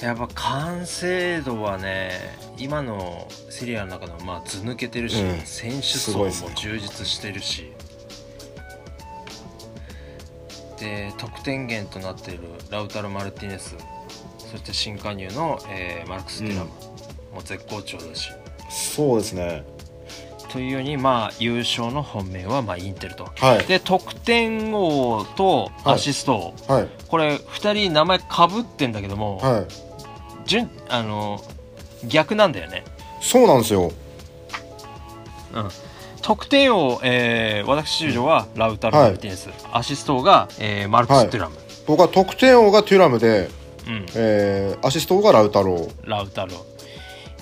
[0.00, 2.12] やっぱ完成度はね
[2.56, 5.44] 今のセリアの中でもまあ図抜けてるし、うん。
[5.44, 7.72] 選手層も充実してるし。
[10.78, 13.76] で得点源となっているラウタロ・マルティネス
[14.38, 16.70] そして新加入の、えーマルクス・ティラム、
[17.34, 18.30] も絶好調だし。
[18.70, 19.62] そうですね
[20.52, 23.24] というようにまあ優勝の本命はまあインテルと。
[23.36, 23.66] はい。
[23.66, 26.54] で得点王とアシスト。
[26.68, 26.88] 王、はい。
[27.08, 29.66] これ2人名前かぶってんだけども、はい。
[30.46, 31.42] 順あの
[32.04, 32.84] 逆なんだよね、
[33.20, 33.92] そうなんですよ。
[35.52, 35.68] うん、
[36.22, 43.48] 得点王、えー、私中条はラウタロ・マルティネス、アシスト王が、えーマルクス・テュラム、僕は得点王がテュラムで、
[43.86, 45.90] うん、えーアシスト王がラウタロー。
[46.04, 46.60] ラウタロは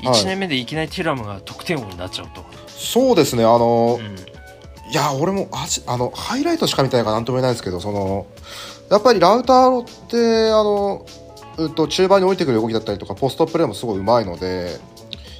[0.02, 0.06] い。
[0.06, 2.44] 1年目でいきなりテュラムが得点王になっちゃうと、
[2.78, 4.16] そうですねあの、うん。
[4.90, 5.48] いや俺も
[5.86, 8.26] あのハイライトしか見てないからなんとも言えないんですけどその
[8.90, 11.04] やっぱりラウタロってあの、
[11.58, 14.78] うん、と中盤に降りてくる動きだったりとかポストプレーもすごいうまいので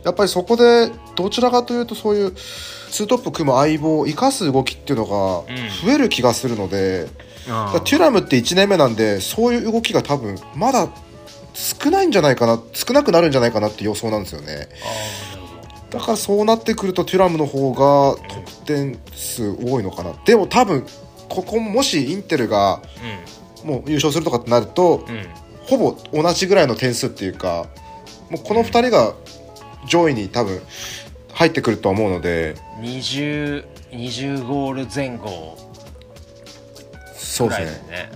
[0.05, 5.45] やっぱりそこでどちらかというとそういうツートップ組む相棒を生かす動きっていうのが
[5.85, 7.09] 増える気がするので、
[7.47, 10.89] だからテュラムって1年目なんでそういう動きが多分まだ
[11.53, 14.69] 少ないんじゃないかな少なくなるんじゃないかなって予想なんですよね
[15.91, 20.13] だからそうなってくるとテュラムの方が得点数多いのかな。
[20.25, 20.85] でも多分
[21.29, 22.83] ここもしインテルが
[23.65, 25.17] もう優勝するとかってなるとうん。
[25.17, 25.27] うん
[25.69, 27.67] ほぼ同じぐらいの点数っていうか
[28.31, 29.13] もうこの2人が
[29.87, 30.63] 上位に多分
[31.35, 32.57] 入ってくるとは思うので。
[32.81, 35.59] 20, 20ゴール前後
[37.15, 37.91] そうですね。
[37.91, 38.11] ね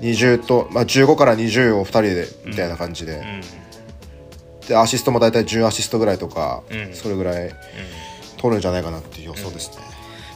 [0.00, 3.63] 20と、まあ、15から20を2人でみたいな感じで、うんうん
[4.68, 6.94] でアシストも大体10アシストぐらいとか、うん。
[6.94, 7.54] それぐらいうん。
[8.38, 9.78] 取るんじゃないかなっていう予想ですね、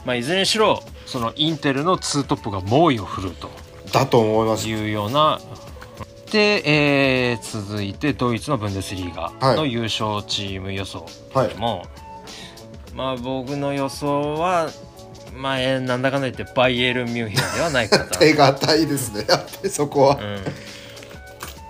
[0.03, 3.51] まあ、いずれにしろそのインテルのツートップが猛威を振るうと。
[3.91, 4.67] だと思います。
[4.67, 5.39] いうような。
[6.31, 11.05] で、えー続いてドイツのブンデスリーガの優勝チーム予想。
[11.33, 11.55] はい。
[11.55, 11.85] も、
[12.93, 14.69] まあ僕の予想は
[15.35, 19.25] まあ、えーなんだかんだ言ってバイエルン・ミュンヘンではないかと手堅いですね。
[19.27, 20.39] やっぱりそこは、うん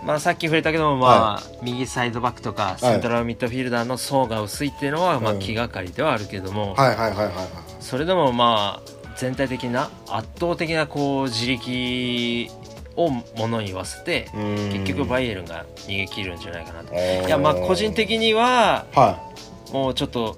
[0.04, 7.47] まあさっき触れたけども、まあ右サイドバックとかセントラルミッドフィルダーの層が薄いっていうのは、まあうん気がかりではあるけども、はいはいはいはいはい。
[7.80, 12.50] それでもまあ全体的な圧倒的なこう自力
[12.95, 14.56] をものに言わせてうん。
[14.74, 16.93] 結局バイエルンが逃げ切るんじゃないかなと。
[16.93, 19.20] いやまあ個人的にはは
[19.74, 20.38] もうちょっと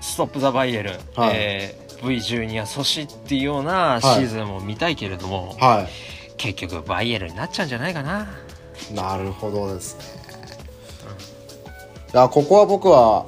[0.00, 1.30] ストップ・ザ・バイエルン、はい。
[1.34, 5.64] えー V12 は阻止っていうようなシーズンも見たいけれども、い。
[5.64, 5.86] は
[6.36, 8.26] 結局バイエルンになっちゃうんじゃないかな。
[8.90, 10.04] いなるほどですね。
[12.14, 13.26] いやここは僕は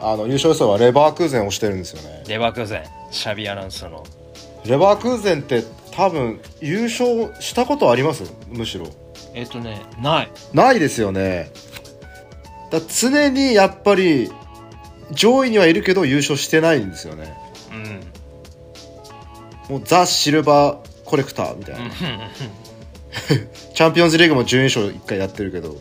[0.00, 2.24] あの優勝予想はレバークーゼンをしてるんですよね。
[2.26, 4.04] レバークーゼンシャビアランスの。
[4.64, 8.22] レバークーゼンって多分優勝したことあります？
[8.48, 8.86] むしろ。
[9.34, 10.30] えっ、とねない。
[10.54, 11.50] ないですよね。
[12.70, 14.30] だ常にやっぱり
[15.10, 17.36] 上位にはいるけど優勝してないんですよね。
[19.70, 19.76] うん。
[19.76, 21.90] もうザ・シルバーコレクターみたいな、うん
[23.74, 25.70] チャンピオンズリーグも準優勝1回やってるけど。
[25.70, 25.78] うん。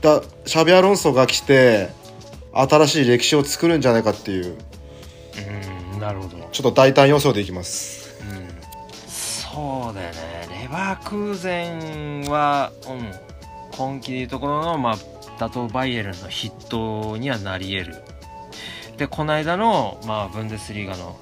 [0.00, 1.88] だシャビアロンソが来て
[2.52, 4.56] 新しい歴史を作るんじゃないかっていう。
[5.94, 8.06] うんなるほど、うん、ちょっと大胆予想でいきます。
[9.56, 10.48] そうだよね。
[10.62, 13.10] レバークーゼンは、うん、
[13.74, 14.96] 今季でいうところの、まあ、
[15.38, 18.02] 打倒バイエルンの筆頭にはなり得る。
[18.98, 21.18] でこの間の、まあ、ブンデスリーガの、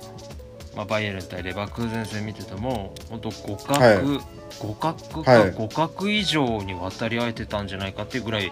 [0.77, 3.99] まあ、バイエルン対レバークーゼン戦見てても本当互角、はい。
[4.59, 5.53] 互角はい。
[5.53, 8.51] か互角以上に渡り合えてたんじゃないかっていうぐらい、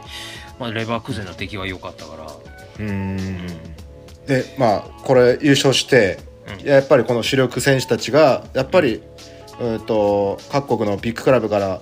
[0.58, 2.32] まあ、レバークーゼンの出来は良かったから。
[2.78, 3.46] うん。
[4.26, 6.20] でまあこれ優勝して、
[6.60, 6.66] うん。
[6.66, 9.02] やっぱりこの主力選手たちがやっぱり、
[9.60, 11.80] うん、と各国のビッグクラブから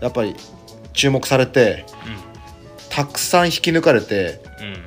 [0.00, 0.36] やっぱり
[0.92, 1.84] 注目されて
[2.88, 4.84] たくさん引き抜かれてうんうん。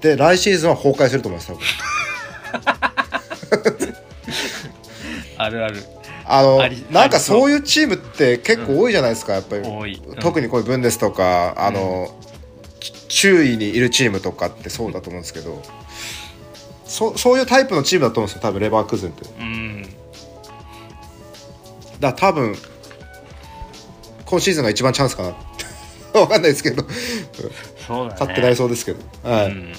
[0.00, 1.52] で来シーズンは崩壊すると思います
[2.52, 2.87] 多分
[5.38, 5.82] あるある。
[6.30, 6.60] あの
[6.90, 9.62] なんかそういうチームって結構多いじゃないですか、やっぱり。
[9.62, 10.16] うん。
[10.16, 12.14] 特にこういうブンデスとかあの、
[12.80, 15.62] ち周囲にいるチームとかってそうだと思うんですけど
[16.84, 19.24] そそういうタイプのチームだと思うんですよ多分レバークーゼンって。
[19.40, 19.86] うん。
[22.00, 22.54] ら多分
[24.24, 25.34] 今シーズンが一番チャンスかな
[26.20, 26.84] わかんないですけど。
[27.86, 28.20] そうだね。
[28.20, 29.72] 勝ってないそうですけど、はい、うん。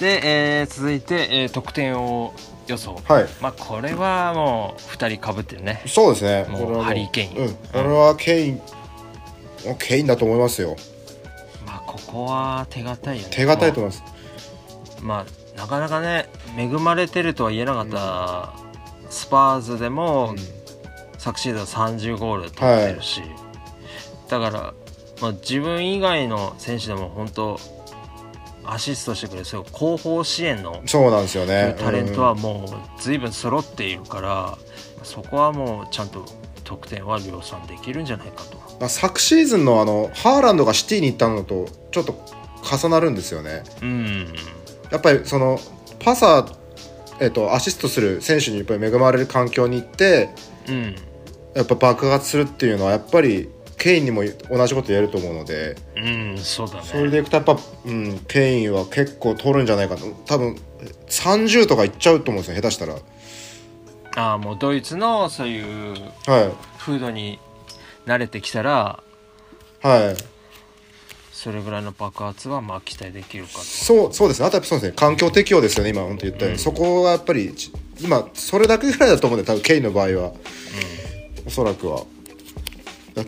[0.00, 2.34] で、えー続いて、えー得点を
[2.72, 3.26] 予想、はい。
[3.40, 5.82] まあこれはもう2人かぶってるね。
[5.86, 6.44] そうですね。
[6.50, 7.36] もうハリーケイン。
[7.36, 8.60] うん、これはケイン
[9.78, 10.76] ケインだと思いますよ。
[11.66, 13.28] まあここは手堅いよね。
[13.30, 14.02] 手堅いと思います。
[15.00, 18.52] まあなかなかね恵まれてるとは言えなかった
[19.10, 20.34] スパーズでも、
[21.18, 23.22] 昨シーズン30ゴール取ってるし、
[24.28, 24.74] だから、
[25.20, 27.60] まあ、自分以外の選手でも本当
[28.64, 31.76] アシストしてくれるそ後方支援のそうなんですよね。
[31.78, 34.58] タレントはもう随分揃っているから、
[35.02, 36.24] そこはもうちゃんと
[36.64, 38.56] 得点は量産できるんじゃないかと。
[38.80, 42.24] まあ昨シーズンのあのハーランドがシティに行ったのとちょっと
[42.62, 43.64] 重なるんですよね。
[43.82, 44.32] うん。
[44.90, 45.58] やっぱりその
[45.98, 46.56] パサー、
[47.20, 50.30] えっとアシストする選手にやっぱり恵まれる環境に行って
[50.68, 50.94] うん。
[51.54, 53.50] やっぱ爆発するっていうのはやっぱり
[53.82, 56.82] ケインにも同じこと言えると思うのでうんそうだね。
[56.84, 60.06] それでいくとやっぱ、うん、ケインは結構取るんじゃないかと。
[60.24, 60.56] 多分
[61.08, 62.94] 30とかいっちゃうと思うんですよ下手したら。
[64.14, 65.94] ああもうドイツのそういう
[66.26, 67.40] は風土に
[68.06, 69.02] 慣れてきたら
[69.84, 70.16] いはい。
[71.32, 73.58] それぐらいの爆発はまあ期待できるかと。
[73.58, 74.46] そうそうですね。
[74.46, 74.94] あとやっぱそうですね。
[74.94, 76.62] 環境適応ですよね今本当言ったように、うん。
[76.62, 80.32] そこがやっぱりち今それだけぐらいだと思うんで多分ケインの場合は。
[81.44, 81.96] おそらくは。
[81.98, 82.04] だ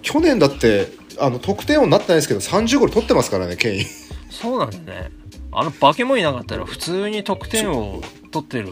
[0.03, 3.85] 去年だってあの得点王になってないですけど30ゴール取ってますからねケイン。
[4.31, 5.11] そうなんだね。
[5.53, 8.69] あの化け物いなかったら普通に得点を取ってる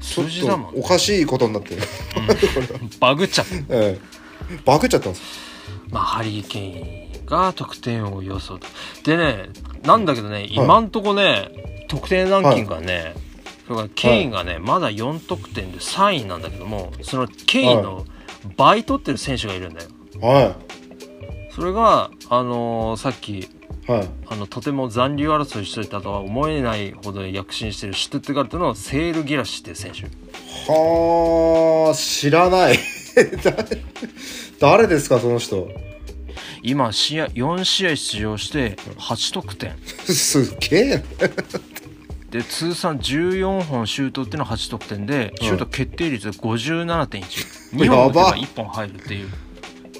[0.00, 1.82] 数字だもんっとおかしいことになってる、
[2.98, 3.98] バグっちゃった ええ。
[4.64, 5.22] バグっちゃったんです。
[5.90, 6.68] まあハリー・ケイ
[7.22, 8.66] ンが得点を予想と。
[9.04, 9.50] でね
[9.84, 11.48] なんだけどね、今んとこね
[11.88, 13.14] 得点ランキングがね、
[13.66, 18.04] それからケインがね、まだ4得点で3位なんだけどもそのケインの
[18.56, 19.88] 倍取ってる選手がいるんだよ。
[20.20, 20.56] は
[21.50, 23.48] それがあのーさっきい
[23.86, 24.08] はい。
[24.28, 30.02] あのとても残留争いしてたとは思えないほど躍進してるシュトゥットガルトのセール・ギラシっていう選手。
[30.70, 32.78] はあ知らない。
[33.42, 33.66] 誰
[34.60, 35.68] 誰ですかその人？
[36.62, 39.74] 今試合4試合出場して8得点。
[40.06, 41.04] すっげえ。
[42.30, 47.24] で通算14本シュートっていうのは8得点でシュート決定率57.1、
[47.72, 49.28] 2本打てば1本入るっていう。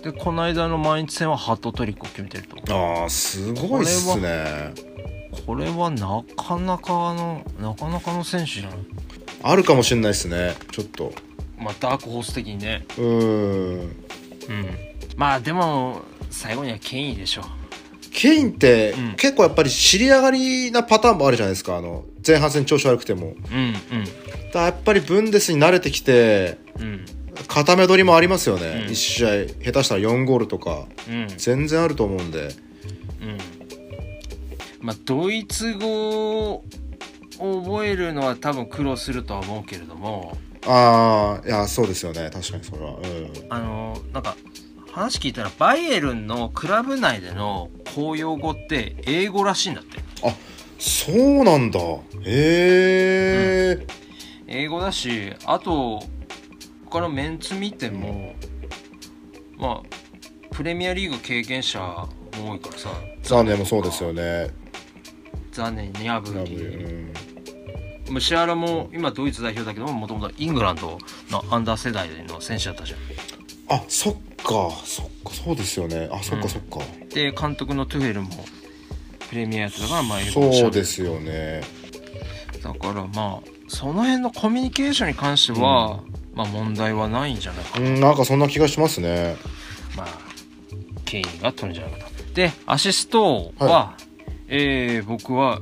[0.02, 2.74] でこの間の毎日戦はハットトリックを決めてると。
[2.74, 4.72] ああすごいっすね。
[5.46, 8.78] これはなかなかのなかなかの選手じゃない
[9.42, 10.54] あるかもしれないですね。
[10.70, 11.12] ちょっと。
[11.58, 12.84] まあダークホース的にね。
[12.96, 13.80] うーん。
[13.80, 13.92] うん。
[15.16, 17.42] まあでも最後には権威でしょ
[18.12, 19.14] ケインって、うん。
[19.16, 21.76] 結構やっぱり尻上がりなパターンもあるじゃないですか。
[21.76, 23.34] あの前半戦調子悪くても。
[23.52, 27.04] うんだからやっぱりブンデスに慣れてきてうんうん
[27.48, 28.92] 固め取りもありますよね、うん。
[28.92, 29.28] 1試合
[29.64, 31.28] 下手したら4ゴールとかうん。
[31.36, 32.48] 全然あると思うんで。
[33.20, 33.38] うん。
[34.80, 36.64] まあドイツ語を
[37.38, 40.36] 覚えるのは多分苦労するとは思うけれども。
[40.66, 42.30] ああいやそうですよね。
[42.32, 42.94] 確かにそれは。
[42.94, 43.00] うん。
[43.48, 44.36] あのなんか
[44.92, 50.00] 話聞いたらバイエルンのクラブ内での公用語って英語らしいんだって。
[50.78, 51.78] そうなんだ。
[52.24, 53.86] へえ、
[54.46, 56.02] 英語だしあと
[56.90, 58.34] 他のメンツ見ても
[59.56, 62.08] まあプレミアリーグ経験者も
[62.50, 62.90] 多いからさ。
[63.22, 64.48] 残念もそうですよね。
[65.52, 67.12] 残念ニャブラブギうん。
[68.10, 70.98] ムシアラも今ドイツ代表だけどもともとイングランド
[71.30, 72.98] のアンダー世代の選手だったじゃん。
[73.68, 74.70] あそっか。
[74.84, 75.32] そっか。
[75.32, 76.08] そうですよね。
[76.10, 76.80] あそっかそっか、
[77.14, 78.30] で監督のトゥヘルも
[79.28, 81.62] プレミアやってたから前にもそうですよね。
[82.62, 86.00] だからまあその辺のコミュニケーションに関しては、
[86.40, 89.36] まあ問題はないんじゃないかな、うんなんかそんな気がしますね。
[89.96, 90.06] まあ
[91.04, 92.34] ケインが取るんじゃないかと。
[92.34, 93.94] でアシストは、
[94.48, 95.60] えー僕は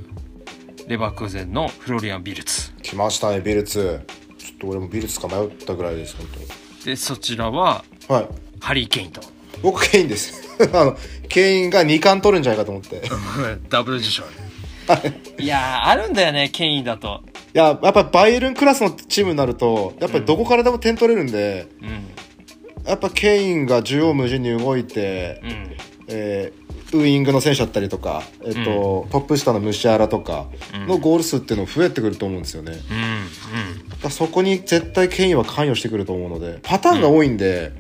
[0.86, 2.72] レバークーゼンのフロリアン・ビルツ。
[2.82, 4.00] 来ましたねビルツ。
[4.38, 6.26] ちょっと俺もビルツか迷ったぐらいです本
[6.84, 8.28] でそちらは当はい。
[8.60, 9.20] ハリー・ケインと。
[9.62, 10.40] 僕ケインです。
[10.72, 10.96] あの
[11.28, 12.96] ケインが2冠取るんじゃないかと思って。
[12.96, 13.00] い
[13.68, 14.22] ダブル受賞
[15.38, 17.22] いやーあるんだよねケインだと。
[17.52, 22.08] ややっぱバイエルンクラスのチームになるとやっぱりどこからでも点取れるんで、うん。
[22.86, 25.76] やっぱケインが縦横無尽に動いて、うん。
[26.08, 30.46] えーウイングの選手だったりとか、えっとトップ下のムシアラとか
[30.86, 37.72] のゴール数っていうの増えてくると思うんですよね、うんらそこに絶対ケインは関与してくると思うのでパターンが多いんで、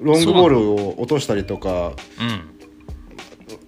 [0.00, 2.49] ロングボールを落としたりとかうんうん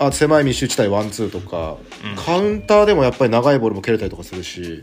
[0.06, 2.16] あ狭い密集地帯ワンツーとか、うん。
[2.16, 4.82] カウンターでもやっぱり長いボールも蹴れたりとかするし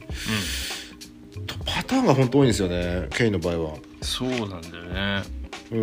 [1.65, 3.75] パターンが本当多いんですよねケインの場合は。
[4.01, 5.23] そうなんだよね。
[5.71, 5.77] う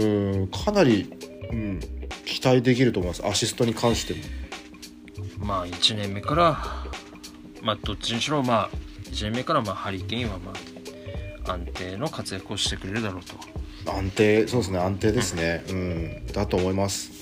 [0.45, 1.13] んかなり、
[1.51, 1.81] うん、
[2.25, 3.27] 期待できると思います。
[3.27, 4.21] アシストに関しても。
[5.39, 6.59] まあ1年目から
[7.63, 8.71] まあどっちにしろまあ
[9.11, 10.53] 1年目からまあハリケーンはま
[11.47, 13.23] あ安定の活躍をしてくれるだろう
[13.85, 13.93] と。
[13.93, 15.65] 安定そうですね安定ですね。
[15.69, 17.16] うんだと思います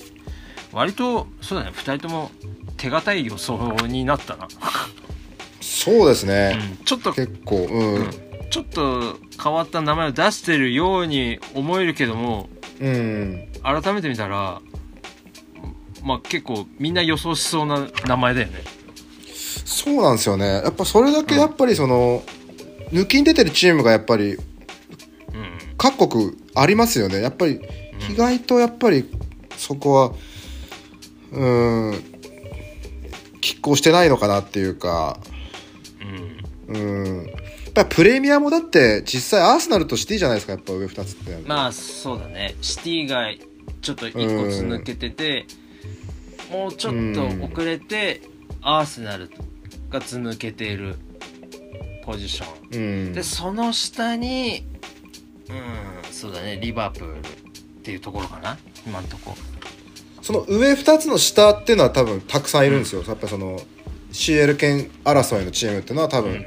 [0.75, 2.29] 割とそうだね2人とも
[2.75, 4.47] 手堅い予想になったな、
[5.61, 6.83] そうですね、うん。
[6.83, 8.09] ちょっと結構うん。
[8.49, 12.49] ちょっと変わった名前を出してるように思えるけども
[12.81, 14.61] うん、改めて見たら
[16.03, 18.61] まあ結構みんな予想しそうな名前だよね。
[19.65, 20.45] そうなんですよね。
[20.45, 22.21] やっぱそれだけやっぱりその、
[22.91, 24.41] 抜きに出てるチームがやっぱりうん。
[25.77, 27.21] 各国ありますよね。
[27.21, 27.61] やっぱり
[28.09, 29.09] 意外とやっぱり
[29.57, 30.13] そこは
[31.35, 31.91] うん。
[33.41, 35.19] 拮抗してないのかなっていうか。
[36.69, 36.75] うん。
[36.75, 37.25] うん。
[37.25, 41.37] やっぱプレミアもだって実際アーセナルとシティじゃないですかやっぱ上2つって。
[41.45, 42.55] まあそうだね。
[42.61, 43.27] シティが
[43.81, 45.45] ちょっと一個抜けてて、
[46.51, 48.21] もうちょっと遅れて、
[48.61, 49.29] アーセナル
[49.89, 50.95] がず抜けている
[52.03, 52.45] ポジショ
[52.79, 53.07] ン。
[53.07, 53.13] うん。
[53.13, 54.65] でその下に
[55.49, 57.21] うんそうだねリバプールっ
[57.83, 59.35] ていうところかな今んとこ
[60.25, 63.61] その上2つの下っていうのは多分たくさんいるんですよ、やっぱその
[64.11, 66.43] CL 圏争いのチームっていうのは多分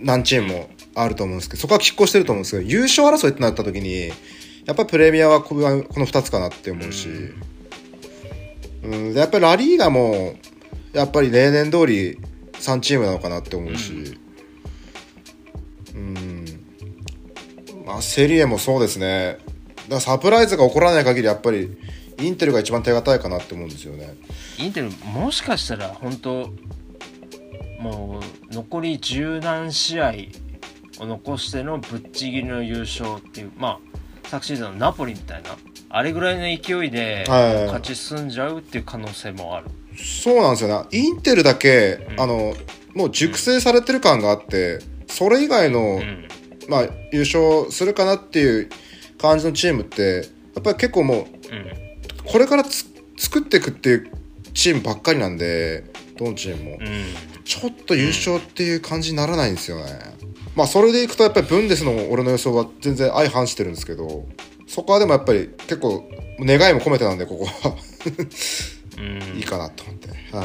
[0.00, 4.08] 何チームもあると思うんですけどそこは拮抗してると思うんですけど優勝争いってなった時に
[4.64, 7.10] やっぱりプレミアはこのこの2つかなって思うし、
[8.82, 10.36] うん、でやっぱりラリーガも
[10.94, 12.18] やっぱり例年通り
[12.54, 14.16] 3チームなのかなって思うし、
[15.94, 16.44] うん。
[17.84, 19.36] まあ、セリエもそうですね。
[19.36, 21.76] だからサプライズが起こらない限りやっぱり
[22.18, 24.14] インテルが一番手堅いかなって思うんですよね。
[24.58, 26.52] インテルもしかしたら本当
[27.80, 30.12] もう残り十何試合
[31.00, 33.98] を残してのぶっちぎりの優勝っていうまあ
[34.28, 35.50] 昨シーズンのナポリみたいな
[35.90, 37.66] あれぐらいの勢いではい。
[37.66, 40.88] 勝ち進んじゃうっていう可能性もある、そうなんですよね。
[40.92, 42.20] インテルだけ、うん。
[42.20, 42.54] あの
[42.94, 46.28] もう熟成されてる感があってそれ以外の、うん。
[46.68, 48.70] まあ、優勝するかなっていう
[49.18, 51.20] 感じのチームってやっぱり結構もうう
[51.54, 51.83] ん
[52.26, 54.10] これからつ作っていくっていう
[54.54, 55.84] チームばっかりなんで
[56.16, 57.44] どのチームも、うん。
[57.44, 59.84] ちょっと優勝っていう感じにならないんですよね、
[60.56, 64.26] まあそれでいくとやっぱりブンデスの俺の予想は全然相反してるんですけど
[64.66, 66.08] そこはでもやっぱり結構
[66.40, 67.76] 願いも込めてなんでここは。
[68.98, 69.36] うん。
[69.36, 70.08] いいかなと思って。
[70.36, 70.44] は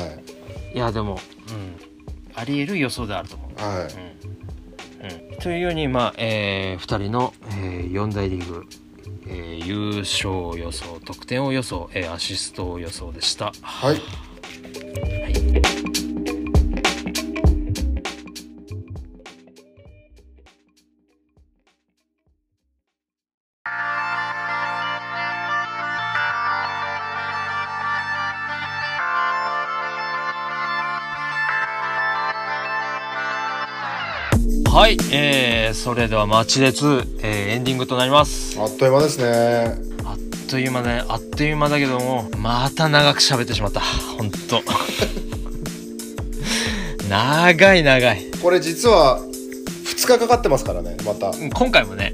[0.73, 0.75] い。
[0.75, 1.19] いやでも、
[1.49, 1.75] うん、
[2.36, 3.61] あり得る予想であると思う。
[3.61, 3.93] はい。
[5.01, 5.32] うん。
[5.32, 8.65] うん、というように、まあえ2人の、え4大リーグ、
[9.30, 13.53] えー優勝予想得点を予想、えーアシスト予想でした。
[13.61, 14.01] はいはい、
[35.11, 38.59] えー、それではマッチレツ、えーエンディングとなります。
[38.59, 40.17] あっという間ですねあっ
[40.49, 43.82] という間ね、あっという間だけども、また長く喋ってしまった。
[43.82, 44.61] ほんと。
[47.09, 48.26] 長い長い。
[48.41, 49.20] これ実は
[49.86, 52.13] 2日かかってますからねまた、うん今回もね、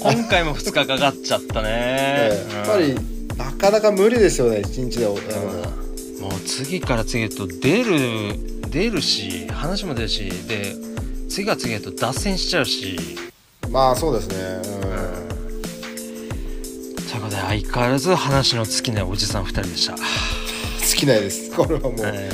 [0.00, 1.68] 今回も2日かかっちゃったね。
[1.70, 5.14] ええやっぱりうんなかなか無理ですよね1日でやる
[6.20, 8.38] のもう次から次へと出る
[8.68, 10.74] 出るし話も出るしで
[11.30, 12.98] 次が次へと脱線しちゃうし。
[13.70, 14.36] まあそうですね。
[14.36, 15.30] うん。
[17.08, 19.94] ということで相変わらず話の尽きないおじさん2人でした、
[20.84, 21.54] 尽きないです。
[21.54, 22.28] これはもう、え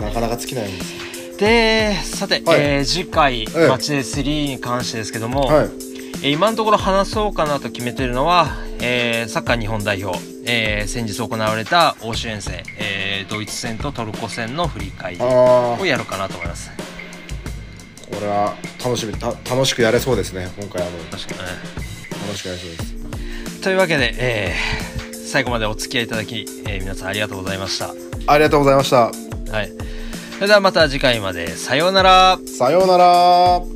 [0.00, 0.94] なかなか尽きないんです。
[1.34, 2.60] ーでさて、はい。
[2.60, 3.68] えー次回ええ。
[3.68, 5.64] マッチデー3に関してですけども、はい。
[5.64, 8.46] えー今のところ話そうかなと決めてるのは、
[8.80, 10.16] えーサッカー日本代表、
[10.46, 16.70] えー先日行われた欧州遠征、えードイツ戦とトルコ戦の振り返りをやろうかなと思います。
[16.70, 16.82] こ
[18.26, 18.54] れは
[18.84, 21.46] 楽しみた楽しくやれそうですね今回あの確かにね
[22.26, 24.96] 楽しくやれそうですというわけで、えー
[25.26, 27.90] 最後までお付き合いいただき、えー皆さんありがとうございました。
[28.28, 29.10] ありがとうございましたは
[29.62, 29.70] い。
[30.36, 31.48] それではまた次回まで。
[31.48, 32.38] さようなら。
[32.46, 33.75] さようなら